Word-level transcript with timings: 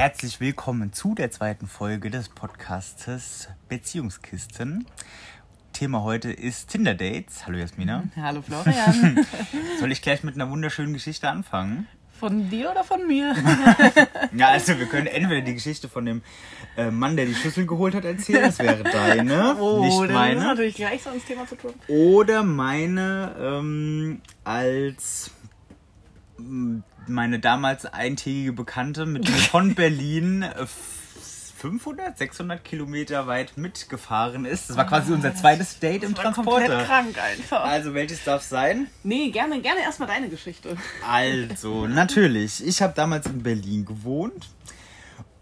Herzlich 0.00 0.40
willkommen 0.40 0.94
zu 0.94 1.14
der 1.14 1.30
zweiten 1.30 1.66
Folge 1.66 2.08
des 2.08 2.30
Podcastes 2.30 3.50
Beziehungskisten. 3.68 4.86
Thema 5.74 6.02
heute 6.02 6.32
ist 6.32 6.70
Tinder 6.70 6.94
Dates. 6.94 7.44
Hallo 7.44 7.58
Jasmina. 7.58 8.04
Hallo 8.16 8.40
Florian. 8.46 9.26
Soll 9.78 9.92
ich 9.92 10.00
gleich 10.00 10.24
mit 10.24 10.36
einer 10.36 10.48
wunderschönen 10.48 10.94
Geschichte 10.94 11.28
anfangen? 11.28 11.86
Von 12.18 12.48
dir 12.48 12.70
oder 12.70 12.82
von 12.82 13.06
mir? 13.06 13.36
ja, 14.34 14.48
also 14.48 14.78
wir 14.78 14.86
können 14.86 15.06
entweder 15.06 15.42
die 15.42 15.52
Geschichte 15.52 15.90
von 15.90 16.06
dem 16.06 16.22
äh, 16.78 16.90
Mann, 16.90 17.18
der 17.18 17.26
die 17.26 17.34
Schlüssel 17.34 17.66
geholt 17.66 17.94
hat, 17.94 18.06
erzählen. 18.06 18.44
Das 18.44 18.58
wäre 18.58 18.82
deine, 18.82 19.56
oh, 19.60 19.84
nicht 19.84 20.14
meine. 20.14 20.36
Das 20.36 20.44
hat 20.44 20.50
natürlich 20.52 20.76
gleich 20.76 21.02
so 21.02 21.10
ins 21.10 21.26
Thema 21.26 21.46
zu 21.46 21.56
tun. 21.56 21.74
Oder 21.88 22.42
meine 22.42 23.36
ähm, 23.38 24.22
als 24.44 25.30
meine 27.06 27.38
damals 27.38 27.86
eintägige 27.86 28.52
Bekannte 28.52 29.06
mit 29.06 29.28
mir 29.28 29.36
von 29.50 29.74
Berlin 29.74 30.44
500, 31.60 32.16
600 32.16 32.64
Kilometer 32.64 33.26
weit 33.26 33.58
mitgefahren 33.58 34.46
ist. 34.46 34.70
Das 34.70 34.76
war 34.78 34.86
quasi 34.86 35.12
unser 35.12 35.34
zweites 35.34 35.78
Date 35.78 36.04
im 36.04 36.14
Transporter. 36.14 36.66
Komplett 36.66 36.86
krank 36.86 37.18
einfach. 37.18 37.64
Also 37.64 37.92
welches 37.92 38.24
darf 38.24 38.42
sein? 38.42 38.86
Nee, 39.02 39.30
gerne, 39.30 39.60
gerne 39.60 39.82
erstmal 39.82 40.08
deine 40.08 40.30
Geschichte. 40.30 40.76
Also, 41.06 41.86
natürlich. 41.88 42.66
Ich 42.66 42.80
habe 42.80 42.94
damals 42.96 43.26
in 43.26 43.42
Berlin 43.42 43.84
gewohnt 43.84 44.48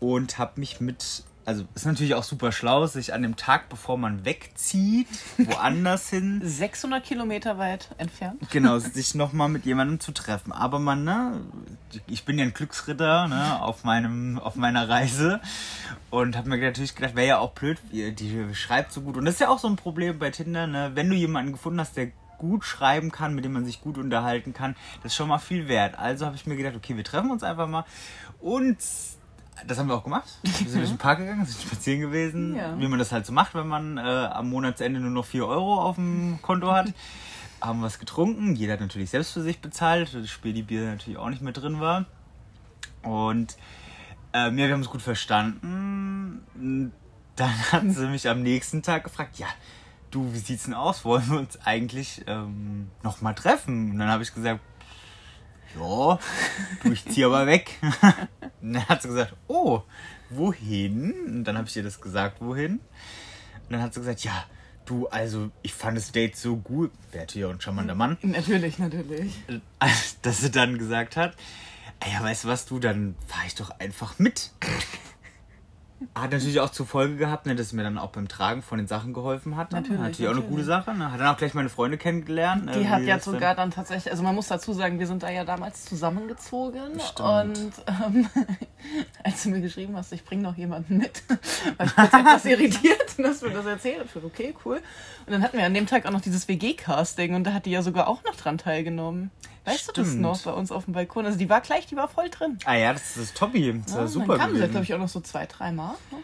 und 0.00 0.38
habe 0.38 0.58
mich 0.58 0.80
mit 0.80 1.22
also 1.48 1.64
ist 1.74 1.86
natürlich 1.86 2.14
auch 2.14 2.24
super 2.24 2.52
schlau, 2.52 2.86
sich 2.86 3.14
an 3.14 3.22
dem 3.22 3.36
Tag, 3.36 3.70
bevor 3.70 3.96
man 3.96 4.26
wegzieht, 4.26 5.08
woanders 5.38 6.10
hin. 6.10 6.42
600 6.44 7.02
Kilometer 7.02 7.56
weit 7.56 7.88
entfernt. 7.96 8.38
Genau, 8.50 8.78
sich 8.78 9.14
nochmal 9.14 9.48
mit 9.48 9.64
jemandem 9.64 9.98
zu 9.98 10.12
treffen. 10.12 10.52
Aber 10.52 10.78
man, 10.78 11.04
ne, 11.04 11.40
ich 12.06 12.26
bin 12.26 12.38
ja 12.38 12.44
ein 12.44 12.52
Glücksritter, 12.52 13.28
ne, 13.28 13.62
auf 13.62 13.82
meinem, 13.82 14.38
auf 14.38 14.56
meiner 14.56 14.90
Reise. 14.90 15.40
Und 16.10 16.36
habe 16.36 16.50
mir 16.50 16.58
natürlich 16.58 16.94
gedacht, 16.94 17.16
wäre 17.16 17.28
ja 17.28 17.38
auch 17.38 17.52
blöd, 17.52 17.78
die 17.90 18.54
schreibt 18.54 18.92
so 18.92 19.00
gut. 19.00 19.16
Und 19.16 19.24
das 19.24 19.34
ist 19.34 19.40
ja 19.40 19.48
auch 19.48 19.58
so 19.58 19.68
ein 19.68 19.76
Problem 19.76 20.18
bei 20.18 20.28
Tinder, 20.28 20.66
ne, 20.66 20.90
wenn 20.92 21.08
du 21.08 21.16
jemanden 21.16 21.52
gefunden 21.52 21.80
hast, 21.80 21.96
der 21.96 22.10
gut 22.36 22.66
schreiben 22.66 23.10
kann, 23.10 23.34
mit 23.34 23.46
dem 23.46 23.54
man 23.54 23.64
sich 23.64 23.80
gut 23.80 23.96
unterhalten 23.96 24.52
kann, 24.52 24.76
das 25.02 25.12
ist 25.12 25.16
schon 25.16 25.28
mal 25.28 25.38
viel 25.38 25.66
wert. 25.66 25.98
Also 25.98 26.26
habe 26.26 26.36
ich 26.36 26.46
mir 26.46 26.56
gedacht, 26.56 26.76
okay, 26.76 26.94
wir 26.94 27.04
treffen 27.04 27.30
uns 27.30 27.42
einfach 27.42 27.66
mal. 27.66 27.86
Und 28.38 28.76
das 29.66 29.78
haben 29.78 29.88
wir 29.88 29.94
auch 29.94 30.04
gemacht. 30.04 30.28
Wir 30.42 30.52
sind 30.52 30.74
durch 30.80 30.88
den 30.88 30.98
Park 30.98 31.18
gegangen, 31.18 31.44
sind 31.46 31.60
spazieren 31.60 32.00
gewesen, 32.00 32.56
ja. 32.56 32.78
wie 32.78 32.88
man 32.88 32.98
das 32.98 33.12
halt 33.12 33.26
so 33.26 33.32
macht, 33.32 33.54
wenn 33.54 33.68
man 33.68 33.98
äh, 33.98 34.00
am 34.00 34.50
Monatsende 34.50 35.00
nur 35.00 35.10
noch 35.10 35.24
4 35.24 35.46
Euro 35.46 35.80
auf 35.80 35.96
dem 35.96 36.38
Konto 36.42 36.72
hat. 36.72 36.92
haben 37.60 37.82
was 37.82 37.98
getrunken, 37.98 38.54
jeder 38.54 38.74
hat 38.74 38.80
natürlich 38.80 39.10
selbst 39.10 39.32
für 39.32 39.42
sich 39.42 39.60
bezahlt, 39.60 40.14
das 40.14 40.30
Spiel 40.30 40.52
die 40.52 40.62
Bier 40.62 40.84
natürlich 40.84 41.18
auch 41.18 41.28
nicht 41.28 41.42
mehr 41.42 41.52
drin 41.52 41.80
war. 41.80 42.04
Und 43.02 43.56
ähm, 44.32 44.58
ja, 44.58 44.66
wir 44.66 44.74
haben 44.74 44.80
es 44.80 44.90
gut 44.90 45.02
verstanden. 45.02 46.92
Dann 47.36 47.72
hat 47.72 47.82
sie 47.88 48.06
mich 48.06 48.28
am 48.28 48.42
nächsten 48.42 48.82
Tag 48.82 49.04
gefragt, 49.04 49.38
ja, 49.38 49.46
du, 50.10 50.32
wie 50.32 50.38
sieht's 50.38 50.64
denn 50.64 50.74
aus? 50.74 51.04
Wollen 51.04 51.28
wir 51.30 51.38
uns 51.38 51.58
eigentlich 51.64 52.24
ähm, 52.26 52.90
nochmal 53.02 53.34
treffen? 53.34 53.92
Und 53.92 53.98
dann 53.98 54.08
habe 54.08 54.22
ich 54.22 54.34
gesagt, 54.34 54.60
ja, 55.78 56.18
du, 56.82 56.92
ich 56.92 57.04
zieh 57.06 57.24
aber 57.24 57.46
weg. 57.46 57.78
Und 58.62 58.72
dann 58.74 58.88
hat 58.88 59.02
sie 59.02 59.08
gesagt, 59.08 59.34
oh, 59.46 59.82
wohin? 60.30 61.12
Und 61.26 61.44
dann 61.44 61.56
habe 61.56 61.68
ich 61.68 61.76
ihr 61.76 61.82
das 61.82 62.00
gesagt, 62.00 62.40
wohin. 62.40 62.72
Und 62.72 63.70
dann 63.70 63.82
hat 63.82 63.94
sie 63.94 64.00
gesagt, 64.00 64.24
ja, 64.24 64.44
du, 64.84 65.06
also 65.08 65.50
ich 65.62 65.74
fand 65.74 65.96
das 65.96 66.12
Date 66.12 66.36
so 66.36 66.56
gut. 66.56 66.90
Natürlich 67.14 67.46
auch 67.46 67.52
ein 67.52 67.60
charmanter 67.60 67.94
Mann. 67.94 68.18
Natürlich, 68.22 68.78
natürlich. 68.78 69.32
Dass 70.22 70.40
sie 70.40 70.50
dann 70.50 70.78
gesagt 70.78 71.16
hat, 71.16 71.36
ja, 72.06 72.22
weißt 72.22 72.44
du 72.44 72.48
was, 72.48 72.66
du, 72.66 72.78
dann 72.78 73.16
fahre 73.26 73.46
ich 73.46 73.54
doch 73.54 73.70
einfach 73.78 74.18
mit. 74.18 74.52
Hat 76.14 76.30
natürlich 76.30 76.60
auch 76.60 76.70
zur 76.70 76.86
Folge 76.86 77.16
gehabt, 77.16 77.46
ne, 77.46 77.56
dass 77.56 77.66
es 77.66 77.72
mir 77.72 77.82
dann 77.82 77.98
auch 77.98 78.10
beim 78.10 78.28
Tragen 78.28 78.62
von 78.62 78.78
den 78.78 78.86
Sachen 78.86 79.12
geholfen 79.12 79.56
hat. 79.56 79.72
Natürlich. 79.72 80.00
Natürlich 80.00 80.28
auch 80.28 80.36
eine 80.36 80.44
gute 80.44 80.62
Sache. 80.62 80.94
Ne? 80.94 81.10
Hat 81.10 81.18
dann 81.18 81.26
auch 81.26 81.36
gleich 81.36 81.54
meine 81.54 81.68
Freunde 81.68 81.98
kennengelernt. 81.98 82.66
Ne, 82.66 82.72
Die 82.72 82.88
hat 82.88 83.02
ja 83.02 83.18
sogar 83.18 83.56
dann 83.56 83.72
tatsächlich, 83.72 84.12
also 84.12 84.22
man 84.22 84.34
muss 84.34 84.46
dazu 84.46 84.72
sagen, 84.72 85.00
wir 85.00 85.08
sind 85.08 85.24
da 85.24 85.30
ja 85.30 85.44
damals 85.44 85.84
zusammengezogen. 85.86 87.00
Stimmt. 87.00 87.20
Und 87.20 87.72
ähm, 87.86 88.28
als 89.24 89.42
du 89.42 89.50
mir 89.50 89.60
geschrieben 89.60 89.96
hast, 89.96 90.12
ich 90.12 90.24
bringe 90.24 90.42
noch 90.42 90.56
jemanden 90.56 90.98
mit, 90.98 91.22
war 91.76 91.86
ich 91.86 91.94
kurz 91.94 92.14
etwas 92.14 92.44
irritiert, 92.44 93.18
dass 93.18 93.42
wir 93.42 93.50
das 93.50 93.66
erzählt. 93.66 94.06
Ich 94.14 94.24
okay, 94.24 94.54
cool. 94.64 94.76
Und 95.26 95.32
dann 95.32 95.42
hatten 95.42 95.58
wir 95.58 95.66
an 95.66 95.74
dem 95.74 95.86
Tag 95.86 96.06
auch 96.06 96.12
noch 96.12 96.20
dieses 96.20 96.46
WG-Casting 96.46 97.34
und 97.34 97.44
da 97.44 97.52
hat 97.52 97.66
die 97.66 97.72
ja 97.72 97.82
sogar 97.82 98.06
auch 98.06 98.22
noch 98.22 98.36
dran 98.36 98.56
teilgenommen. 98.56 99.32
Weißt 99.68 99.80
Stimmt. 99.90 99.96
du 99.98 100.02
das 100.02 100.14
noch 100.14 100.40
bei 100.42 100.52
uns 100.52 100.72
auf 100.72 100.84
dem 100.84 100.94
Balkon? 100.94 101.26
Also 101.26 101.38
die 101.38 101.48
war 101.48 101.60
gleich, 101.60 101.86
die 101.86 101.96
war 101.96 102.08
voll 102.08 102.28
drin. 102.30 102.58
Ah 102.64 102.74
ja, 102.74 102.92
das 102.92 103.16
ist 103.16 103.36
Tobi. 103.36 103.80
Das 103.84 103.94
ja, 103.94 104.04
ist 104.04 104.12
super. 104.12 104.38
Dann 104.38 104.52
kam 104.52 104.56
sie, 104.56 104.68
glaube 104.68 104.84
ich, 104.84 104.94
auch 104.94 104.98
noch 104.98 105.08
so 105.08 105.20
zwei, 105.20 105.46
drei 105.46 105.72
Mal. 105.72 105.94
Ne? 106.10 106.18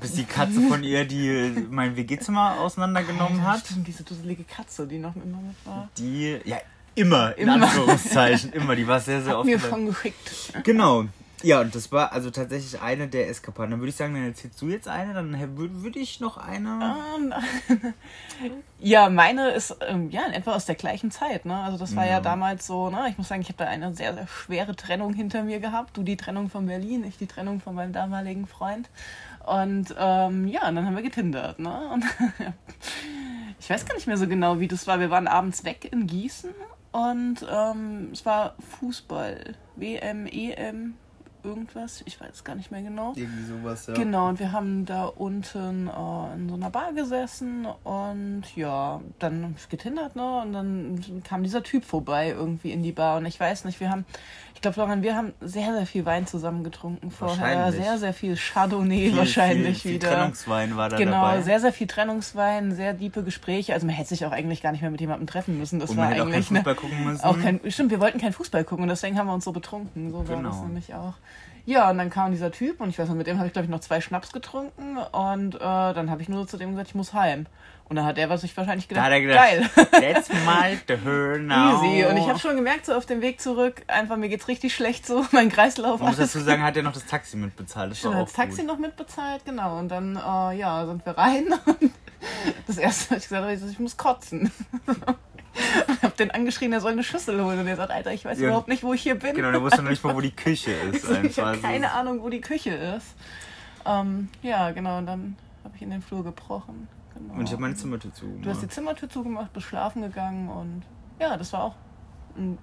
Bis 0.00 0.12
die 0.12 0.24
Katze 0.24 0.60
von 0.62 0.82
ihr, 0.82 1.04
die 1.04 1.66
mein 1.70 1.96
WG-Zimmer 1.96 2.58
auseinandergenommen 2.60 3.40
Alter, 3.40 3.52
hat. 3.52 3.66
Stimmt, 3.66 3.86
diese 3.86 4.02
dusselige 4.02 4.44
Katze, 4.44 4.86
die 4.86 4.98
noch 4.98 5.14
immer 5.16 5.38
mit 5.38 5.56
war. 5.64 5.88
Die, 5.98 6.38
ja, 6.44 6.58
immer, 6.94 7.36
in 7.38 7.48
immer. 7.48 7.64
Anführungszeichen, 7.64 8.52
immer. 8.52 8.74
Die 8.74 8.86
war 8.86 9.00
sehr, 9.00 9.22
sehr 9.22 9.32
hat 9.32 9.38
oft. 9.38 9.46
mir 9.46 9.60
schon 9.60 9.86
geschickt. 9.86 10.52
Genau. 10.64 11.04
Ja, 11.42 11.60
und 11.60 11.74
das 11.74 11.92
war 11.92 12.12
also 12.12 12.30
tatsächlich 12.30 12.80
eine 12.80 13.06
der 13.06 13.28
Eskapaden. 13.28 13.70
Dann 13.70 13.80
würde 13.80 13.90
ich 13.90 13.96
sagen, 13.96 14.14
dann 14.14 14.24
erzählst 14.24 14.60
du 14.60 14.68
jetzt 14.68 14.88
eine, 14.88 15.14
dann 15.14 15.38
würde 15.56 15.82
würd 15.82 15.96
ich 15.96 16.18
noch 16.18 16.36
eine. 16.36 16.96
Um, 17.16 17.32
ja, 18.80 19.08
meine 19.08 19.50
ist 19.50 19.76
ähm, 19.86 20.10
ja 20.10 20.26
in 20.26 20.32
etwa 20.32 20.54
aus 20.54 20.66
der 20.66 20.74
gleichen 20.74 21.12
Zeit. 21.12 21.44
Ne? 21.44 21.56
Also 21.56 21.78
das 21.78 21.94
war 21.94 22.04
ja. 22.04 22.12
ja 22.12 22.20
damals 22.20 22.66
so, 22.66 22.90
ne? 22.90 23.06
ich 23.08 23.18
muss 23.18 23.28
sagen, 23.28 23.42
ich 23.42 23.48
habe 23.48 23.58
da 23.58 23.66
eine 23.66 23.94
sehr, 23.94 24.14
sehr 24.14 24.26
schwere 24.26 24.74
Trennung 24.74 25.14
hinter 25.14 25.44
mir 25.44 25.60
gehabt. 25.60 25.96
Du 25.96 26.02
die 26.02 26.16
Trennung 26.16 26.50
von 26.50 26.66
Berlin, 26.66 27.04
ich 27.04 27.18
die 27.18 27.28
Trennung 27.28 27.60
von 27.60 27.74
meinem 27.74 27.92
damaligen 27.92 28.46
Freund. 28.46 28.90
Und 29.46 29.94
ähm, 29.96 30.48
ja, 30.48 30.68
und 30.68 30.74
dann 30.74 30.86
haben 30.86 30.96
wir 30.96 31.02
getindert. 31.02 31.60
Ne? 31.60 31.90
Und 31.92 32.04
ich 33.60 33.70
weiß 33.70 33.86
gar 33.86 33.94
nicht 33.94 34.08
mehr 34.08 34.18
so 34.18 34.26
genau, 34.26 34.58
wie 34.58 34.68
das 34.68 34.88
war. 34.88 34.98
Wir 34.98 35.10
waren 35.10 35.28
abends 35.28 35.64
weg 35.64 35.88
in 35.90 36.08
Gießen 36.08 36.50
und 36.90 37.46
ähm, 37.48 38.08
es 38.12 38.26
war 38.26 38.56
Fußball. 38.80 39.54
WM, 39.76 40.26
EM, 40.26 40.94
irgendwas, 41.42 42.02
ich 42.04 42.20
weiß 42.20 42.44
gar 42.44 42.54
nicht 42.54 42.70
mehr 42.70 42.82
genau. 42.82 43.12
Irgendwie 43.16 43.44
sowas, 43.44 43.86
ja. 43.86 43.94
Genau, 43.94 44.28
und 44.28 44.38
wir 44.38 44.52
haben 44.52 44.84
da 44.86 45.04
unten 45.04 45.88
äh, 45.88 46.34
in 46.34 46.48
so 46.48 46.54
einer 46.54 46.70
Bar 46.70 46.92
gesessen 46.92 47.66
und 47.84 48.44
ja, 48.56 49.00
dann 49.18 49.56
getindert, 49.68 50.16
ne? 50.16 50.40
Und 50.42 50.52
dann 50.52 51.22
kam 51.24 51.42
dieser 51.42 51.62
Typ 51.62 51.84
vorbei 51.84 52.30
irgendwie 52.30 52.72
in 52.72 52.82
die 52.82 52.92
Bar 52.92 53.18
und 53.18 53.26
ich 53.26 53.38
weiß 53.38 53.64
nicht, 53.64 53.80
wir 53.80 53.90
haben, 53.90 54.04
ich 54.54 54.60
glaube, 54.60 54.74
Florian, 54.74 55.02
wir 55.02 55.14
haben 55.14 55.32
sehr, 55.40 55.72
sehr 55.72 55.86
viel 55.86 56.04
Wein 56.04 56.26
zusammen 56.26 56.64
getrunken 56.64 57.10
vorher. 57.10 57.70
Sehr, 57.72 57.98
sehr 57.98 58.12
viel 58.12 58.36
Chardonnay 58.36 59.10
viel, 59.10 59.16
wahrscheinlich 59.16 59.82
viel, 59.82 59.92
wieder. 59.94 60.08
Viel 60.08 60.16
Trennungswein 60.16 60.76
war 60.76 60.88
da 60.88 60.96
genau, 60.96 61.12
dabei. 61.12 61.32
Genau, 61.34 61.44
sehr, 61.44 61.60
sehr 61.60 61.72
viel 61.72 61.86
Trennungswein, 61.86 62.74
sehr 62.74 62.94
diepe 62.94 63.22
Gespräche. 63.22 63.74
Also 63.74 63.86
man 63.86 63.94
hätte 63.94 64.08
sich 64.08 64.26
auch 64.26 64.32
eigentlich 64.32 64.62
gar 64.62 64.72
nicht 64.72 64.82
mehr 64.82 64.90
mit 64.90 65.00
jemandem 65.00 65.26
treffen 65.26 65.58
müssen. 65.58 65.78
Das 65.78 65.90
und 65.90 65.96
war 65.96 66.08
eigentlich. 66.08 66.22
Auch 66.22 66.30
kein 66.30 66.42
Fußball 66.42 66.74
gucken 66.74 67.04
müssen. 67.04 67.24
Auch 67.24 67.40
kein, 67.40 67.60
stimmt, 67.68 67.90
wir 67.90 68.00
wollten 68.00 68.18
keinen 68.18 68.32
Fußball 68.32 68.64
gucken 68.64 68.82
und 68.82 68.88
deswegen 68.88 69.18
haben 69.18 69.26
wir 69.28 69.34
uns 69.34 69.44
so 69.44 69.52
betrunken. 69.52 70.10
So 70.10 70.26
war 70.28 70.42
das 70.42 70.56
Genau. 70.56 70.64
nämlich 70.64 70.94
auch. 70.94 71.14
Ja, 71.66 71.90
und 71.90 71.98
dann 71.98 72.08
kam 72.08 72.30
dieser 72.32 72.50
Typ 72.50 72.80
und 72.80 72.88
ich 72.88 72.98
weiß 72.98 73.08
noch, 73.08 73.14
mit 73.14 73.26
dem 73.26 73.36
habe 73.36 73.46
ich, 73.46 73.52
glaube 73.52 73.66
ich, 73.66 73.70
noch 73.70 73.80
zwei 73.80 74.00
Schnaps 74.00 74.32
getrunken 74.32 74.96
und 74.96 75.54
äh, 75.56 75.58
dann 75.58 76.10
habe 76.10 76.22
ich 76.22 76.28
nur 76.30 76.48
zu 76.48 76.56
dem 76.56 76.70
gesagt, 76.70 76.88
ich 76.88 76.94
muss 76.94 77.12
heim. 77.12 77.46
Und 77.88 77.96
dann 77.96 78.04
hat 78.04 78.18
er 78.18 78.28
was 78.28 78.42
sich 78.42 78.54
wahrscheinlich 78.56 78.86
Da 78.88 79.06
gedacht, 79.06 79.06
hat 79.06 79.12
er 79.12 79.20
gedacht, 79.20 79.90
geil. 79.90 80.14
That's 80.14 80.28
my 80.30 80.78
turn 80.86 81.46
now. 81.46 81.82
Easy. 81.82 82.04
Und 82.06 82.16
ich 82.16 82.28
habe 82.28 82.38
schon 82.38 82.56
gemerkt, 82.56 82.86
so 82.86 82.94
auf 82.94 83.06
dem 83.06 83.22
Weg 83.22 83.40
zurück, 83.40 83.82
einfach 83.86 84.16
mir 84.16 84.28
geht's 84.28 84.48
richtig 84.48 84.74
schlecht 84.74 85.06
so, 85.06 85.26
mein 85.32 85.50
Kreislauf. 85.50 86.00
Man 86.00 86.10
muss 86.10 86.18
dazu 86.18 86.40
sagen, 86.40 86.62
hat 86.62 86.76
er 86.76 86.82
noch 86.82 86.92
das 86.92 87.06
Taxi 87.06 87.36
mitbezahlt. 87.36 87.90
Das 87.90 87.98
Stimmt, 87.98 88.14
war 88.14 88.20
hat 88.20 88.28
das 88.28 88.34
Taxi 88.34 88.62
gut. 88.62 88.66
noch 88.66 88.78
mitbezahlt, 88.78 89.44
genau. 89.44 89.78
Und 89.78 89.88
dann, 89.88 90.16
äh, 90.16 90.58
ja, 90.58 90.86
sind 90.86 91.04
wir 91.04 91.16
rein. 91.16 91.46
Und 91.66 91.92
das 92.66 92.78
erste, 92.78 93.10
was 93.14 93.18
ich 93.18 93.28
gesagt 93.28 93.42
habe, 93.42 93.52
ist, 93.52 93.62
ich 93.70 93.78
muss 93.78 93.96
kotzen. 93.96 94.50
Und 95.88 96.02
hab 96.02 96.16
den 96.16 96.30
angeschrien, 96.30 96.72
er 96.72 96.80
soll 96.80 96.92
eine 96.92 97.02
Schüssel 97.04 97.42
holen. 97.44 97.58
Und 97.60 97.66
er 97.66 97.76
sagt, 97.76 97.90
Alter, 97.90 98.12
ich 98.12 98.24
weiß 98.24 98.38
Ja. 98.40 98.48
überhaupt 98.48 98.68
nicht, 98.68 98.82
wo 98.82 98.92
ich 98.94 99.02
hier 99.02 99.14
bin. 99.18 99.34
Genau, 99.34 99.50
der 99.50 99.62
wusste 99.62 99.82
noch 99.82 99.90
nicht 99.90 100.02
mal, 100.04 100.14
wo 100.14 100.20
die 100.20 100.30
Küche 100.36 100.72
ist. 100.72 100.96
Ich, 100.96 101.02
so, 101.02 101.14
ich 101.22 101.38
habe 101.40 101.58
keine 101.58 101.92
Ahnung, 101.92 102.22
wo 102.22 102.28
die 102.28 102.40
Küche 102.40 102.70
ist. 102.70 103.06
Ähm, 103.86 104.28
ja, 104.42 104.70
genau. 104.72 104.98
Und 104.98 105.06
dann 105.06 105.36
habe 105.64 105.74
ich 105.76 105.82
in 105.82 105.90
den 105.90 106.02
Flur 106.02 106.24
gebrochen. 106.24 106.88
Genau. 107.14 107.34
Und 107.34 107.44
ich 107.46 107.52
habe 107.52 107.62
meine 107.62 107.74
Zimmertür 107.74 108.12
zu. 108.12 108.26
Du 108.42 108.50
hast 108.50 108.62
die 108.62 108.68
Zimmertür 108.68 109.08
zugemacht, 109.08 109.52
bist 109.52 109.66
schlafen 109.66 110.02
gegangen 110.02 110.48
und 110.48 110.82
ja, 111.20 111.36
das 111.36 111.52
war 111.52 111.64
auch 111.64 111.74
ein- 112.36 112.58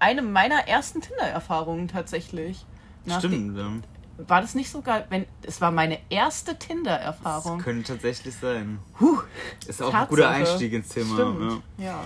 eine 0.00 0.22
meiner 0.22 0.66
ersten 0.66 1.00
Tinder-Erfahrungen 1.00 1.86
tatsächlich. 1.88 2.66
Nach 3.04 3.18
Stimmt, 3.20 3.56
ja. 3.56 3.70
War 4.16 4.40
das 4.40 4.54
nicht 4.54 4.70
sogar, 4.70 5.04
wenn 5.10 5.26
es 5.42 5.60
war 5.60 5.70
meine 5.70 5.98
erste 6.08 6.56
Tinder-Erfahrung? 6.58 7.58
Das 7.58 7.64
könnte 7.64 7.92
tatsächlich 7.94 8.34
sein. 8.36 8.78
Huh, 9.00 9.18
Ist 9.66 9.82
auch 9.82 9.86
ein 9.86 9.92
Tatsache. 9.92 10.08
guter 10.10 10.28
Einstieg 10.28 10.72
ins 10.72 10.88
Thema. 10.88 11.14
Stimmt, 11.14 11.62
ja. 11.78 12.00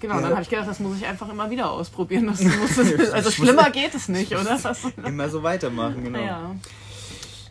Genau, 0.00 0.14
Ja. 0.16 0.20
dann 0.20 0.30
habe 0.32 0.42
ich 0.42 0.50
gedacht, 0.50 0.68
das 0.68 0.80
muss 0.80 0.98
ich 0.98 1.06
einfach 1.06 1.28
immer 1.30 1.48
wieder 1.50 1.70
ausprobieren. 1.70 2.26
Das 2.26 2.42
muss, 2.42 2.78
also 3.12 3.30
schlimmer 3.30 3.70
geht 3.70 3.94
es 3.94 4.08
nicht, 4.08 4.32
oder? 4.32 4.58
Ja. 4.58 4.72
Immer 5.08 5.30
so 5.30 5.42
weitermachen, 5.42 6.04
genau. 6.04 6.18
Ja. 6.18 6.54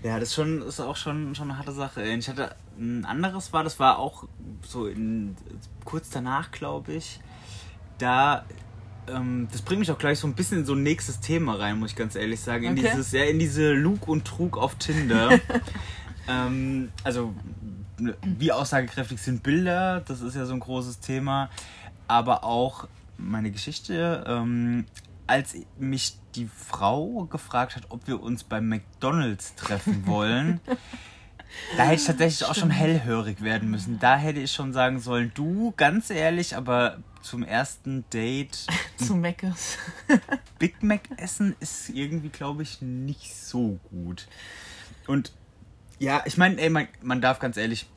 Ja, 0.04 0.20
das 0.20 0.30
ist, 0.30 0.36
schon, 0.36 0.62
ist 0.62 0.80
auch 0.82 0.98
schon, 0.98 1.34
schon 1.34 1.50
eine 1.50 1.58
harte 1.58 1.72
Sache. 1.72 2.04
Ich 2.04 2.28
hatte 2.28 2.56
ein 2.78 3.06
anderes 3.06 3.54
war, 3.54 3.64
das 3.64 3.80
war 3.80 3.98
auch 3.98 4.26
so 4.62 4.86
in, 4.88 5.36
kurz 5.86 6.10
danach, 6.10 6.52
glaube 6.52 6.92
ich. 6.94 7.20
Da 8.00 8.44
ähm, 9.08 9.48
das 9.52 9.62
bringt 9.62 9.80
mich 9.80 9.92
auch 9.92 9.98
gleich 9.98 10.20
so 10.20 10.28
ein 10.28 10.34
bisschen 10.34 10.60
in 10.60 10.66
so 10.66 10.74
ein 10.74 10.84
nächstes 10.84 11.20
Thema 11.20 11.56
rein, 11.56 11.80
muss 11.80 11.92
ich 11.92 11.96
ganz 11.96 12.16
ehrlich 12.16 12.40
sagen. 12.40 12.66
In 12.66 12.72
Okay. 12.74 12.90
dieses, 12.92 13.12
ja, 13.12 13.24
in 13.24 13.40
diese 13.40 13.74
Lug 13.74 14.08
und 14.08 14.26
Trug 14.26 14.58
auf 14.58 14.76
Tinder. 14.76 15.40
ähm, 16.28 16.92
also, 17.04 17.34
ne, 18.00 18.16
wie 18.24 18.52
aussagekräftig 18.52 19.22
sind 19.22 19.44
Bilder? 19.44 20.02
Das 20.02 20.22
ist 20.22 20.36
ja 20.36 20.46
so 20.46 20.54
ein 20.54 20.60
großes 20.60 21.00
Thema. 21.00 21.50
Aber 22.08 22.44
auch 22.44 22.88
meine 23.18 23.52
Geschichte, 23.52 24.24
ähm, 24.28 24.86
als 25.28 25.56
mich 25.78 26.18
die 26.36 26.48
Frau 26.48 27.26
gefragt 27.26 27.76
hat, 27.76 27.84
ob 27.90 28.08
wir 28.08 28.22
uns 28.22 28.44
beim 28.44 28.68
McDonalds 28.68 29.56
treffen 29.56 30.06
wollen. 30.08 30.60
Da 31.78 31.84
hätte 31.84 31.96
ich 32.02 32.06
tatsächlich 32.06 32.48
auch 32.48 32.56
schon 32.56 32.70
hellhörig 32.70 33.42
werden 33.42 33.70
müssen. 33.72 34.00
Da 34.00 34.18
hätte 34.18 34.40
ich 34.40 34.52
schon 34.52 34.74
sagen 34.74 35.00
sollen, 35.00 35.32
du, 35.36 35.74
ganz 35.78 36.10
ehrlich, 36.10 36.56
aber 36.56 36.98
zum 37.22 37.44
ersten 37.44 38.04
Date 38.12 38.66
Zu 38.98 39.16
Meckes. 39.16 39.78
Big 40.60 40.82
Mac 40.84 41.02
essen 41.18 41.56
ist 41.60 41.90
irgendwie, 41.90 42.30
glaube 42.30 42.64
ich, 42.64 42.82
nicht 42.82 43.34
so 43.36 43.80
gut. 43.90 44.28
Und 45.08 45.32
ja, 46.00 46.22
ich 46.26 46.38
meine, 46.38 46.60
ey, 46.62 46.70
man, 46.70 46.88
man 47.02 47.22
darf 47.22 47.40
ganz 47.40 47.56
ehrlich, 47.58 47.88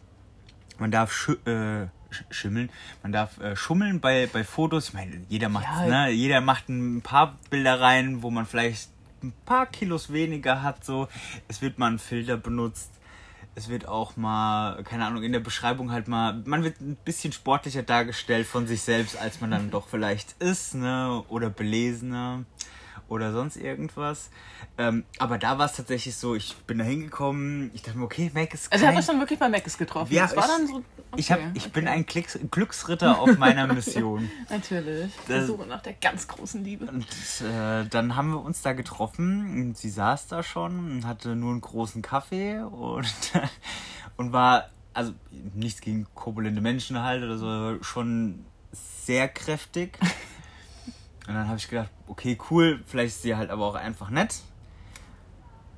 man 0.78 0.90
darf 0.90 1.28
äh, 1.46 1.50
sch- 1.50 1.88
schimmeln, 2.30 2.70
man 3.02 3.10
darf 3.12 3.38
äh, 3.40 3.56
schummeln 3.56 4.00
bei, 4.00 4.28
bei 4.32 4.44
Fotos. 4.44 4.88
Ich 4.88 4.94
meine, 4.94 5.20
jeder 5.28 5.48
macht, 5.48 5.64
Ja. 5.64 6.06
ne? 6.06 6.10
Jeder 6.10 6.40
macht 6.40 6.68
ein 6.68 7.02
paar 7.02 7.36
Bilder 7.50 7.80
rein, 7.80 8.22
wo 8.22 8.30
man 8.30 8.46
vielleicht 8.46 8.90
ein 9.22 9.32
paar 9.44 9.66
Kilos 9.66 10.12
weniger 10.12 10.62
hat. 10.62 10.84
So, 10.84 11.08
es 11.48 11.62
wird 11.62 11.78
mal 11.78 11.90
ein 11.92 11.98
Filter 11.98 12.36
benutzt. 12.36 12.90
Es 13.56 13.70
wird 13.70 13.88
auch 13.88 14.16
mal, 14.16 14.84
keine 14.84 15.06
Ahnung, 15.06 15.22
in 15.22 15.32
der 15.32 15.40
Beschreibung 15.40 15.90
halt 15.90 16.08
mal, 16.08 16.42
man 16.44 16.62
wird 16.62 16.78
ein 16.80 16.96
bisschen 17.06 17.32
sportlicher 17.32 17.82
dargestellt 17.82 18.46
von 18.46 18.66
sich 18.66 18.82
selbst, 18.82 19.16
als 19.16 19.40
man 19.40 19.50
dann 19.50 19.70
doch 19.70 19.88
vielleicht 19.88 20.32
ist, 20.40 20.74
ne? 20.74 21.24
Oder 21.28 21.48
belesener 21.48 22.44
oder 23.08 23.32
sonst 23.32 23.56
irgendwas. 23.56 24.30
Ähm, 24.78 25.04
aber 25.18 25.38
da 25.38 25.58
war 25.58 25.66
es 25.66 25.74
tatsächlich 25.74 26.16
so, 26.16 26.34
ich 26.34 26.56
bin 26.66 26.78
da 26.78 26.84
hingekommen, 26.84 27.70
ich 27.74 27.82
dachte 27.82 27.98
mir, 27.98 28.04
okay, 28.04 28.30
Mac 28.34 28.52
ist 28.52 28.72
Also, 28.72 28.84
er 28.84 28.94
hat 28.94 29.08
dann 29.08 29.18
wirklich 29.20 29.38
bei 29.38 29.48
Meckes 29.48 29.78
getroffen. 29.78 30.12
Ja, 30.12 30.22
das 30.26 30.36
war 30.36 30.44
ich- 30.44 30.50
dann 30.50 30.66
so. 30.66 30.82
ich, 31.16 31.30
hab, 31.32 31.38
okay, 31.38 31.50
ich 31.54 31.62
okay. 31.64 31.70
bin 31.72 31.88
ein 31.88 32.04
Klicks 32.04 32.38
Glücksritter 32.50 33.18
auf 33.20 33.38
meiner 33.38 33.66
Mission. 33.72 34.28
Natürlich. 34.50 35.12
Das- 35.28 35.46
Suche 35.46 35.66
nach 35.66 35.82
der 35.82 35.92
ganz 35.94 36.26
großen 36.26 36.64
Liebe. 36.64 36.86
Und 36.86 37.06
äh, 37.42 37.86
dann 37.88 38.16
haben 38.16 38.30
wir 38.30 38.42
uns 38.42 38.62
da 38.62 38.72
getroffen 38.72 39.60
und 39.68 39.78
sie 39.78 39.90
saß 39.90 40.26
da 40.26 40.42
schon 40.42 40.78
und 40.90 41.06
hatte 41.06 41.36
nur 41.36 41.52
einen 41.52 41.60
großen 41.60 42.02
Kaffee 42.02 42.58
und, 42.60 43.06
und 44.16 44.32
war, 44.32 44.68
also 44.94 45.12
nichts 45.54 45.80
gegen 45.80 46.06
korpulente 46.14 46.60
Menschen 46.60 47.00
halt 47.02 47.22
oder 47.22 47.38
so, 47.38 47.82
schon 47.82 48.44
sehr 48.72 49.28
kräftig. 49.28 49.96
Und 51.26 51.34
dann 51.34 51.48
habe 51.48 51.58
ich 51.58 51.68
gedacht, 51.68 51.90
okay, 52.06 52.38
cool, 52.50 52.82
vielleicht 52.86 53.16
ist 53.16 53.22
sie 53.22 53.36
halt 53.36 53.50
aber 53.50 53.66
auch 53.66 53.74
einfach 53.74 54.10
nett. 54.10 54.36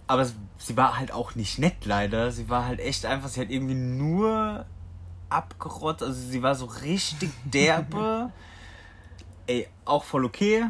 Aber 0.06 0.26
sie 0.58 0.76
war 0.76 0.98
halt 0.98 1.12
auch 1.12 1.34
nicht 1.34 1.58
nett 1.58 1.84
leider. 1.84 2.32
Sie 2.32 2.48
war 2.48 2.66
halt 2.66 2.80
echt 2.80 3.06
einfach, 3.06 3.28
sie 3.28 3.40
hat 3.40 3.50
irgendwie 3.50 3.74
nur 3.74 4.66
abgerotzt. 5.28 6.02
Also 6.02 6.20
sie 6.20 6.42
war 6.42 6.54
so 6.54 6.66
richtig 6.66 7.30
derbe. 7.44 8.32
Ey, 9.46 9.68
auch 9.84 10.04
voll 10.04 10.24
okay. 10.24 10.66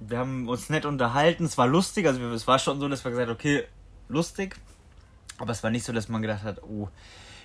Wir 0.00 0.18
haben 0.18 0.48
uns 0.48 0.68
nett 0.68 0.84
unterhalten. 0.84 1.44
Es 1.44 1.56
war 1.56 1.66
lustig. 1.66 2.06
Also 2.06 2.20
es 2.32 2.46
war 2.46 2.58
schon 2.58 2.80
so, 2.80 2.88
dass 2.88 3.04
wir 3.04 3.10
gesagt 3.10 3.28
haben, 3.28 3.34
okay, 3.34 3.64
lustig. 4.08 4.56
Aber 5.38 5.52
es 5.52 5.62
war 5.62 5.70
nicht 5.70 5.84
so, 5.84 5.92
dass 5.92 6.08
man 6.08 6.22
gedacht 6.22 6.42
hat, 6.42 6.62
oh, 6.62 6.88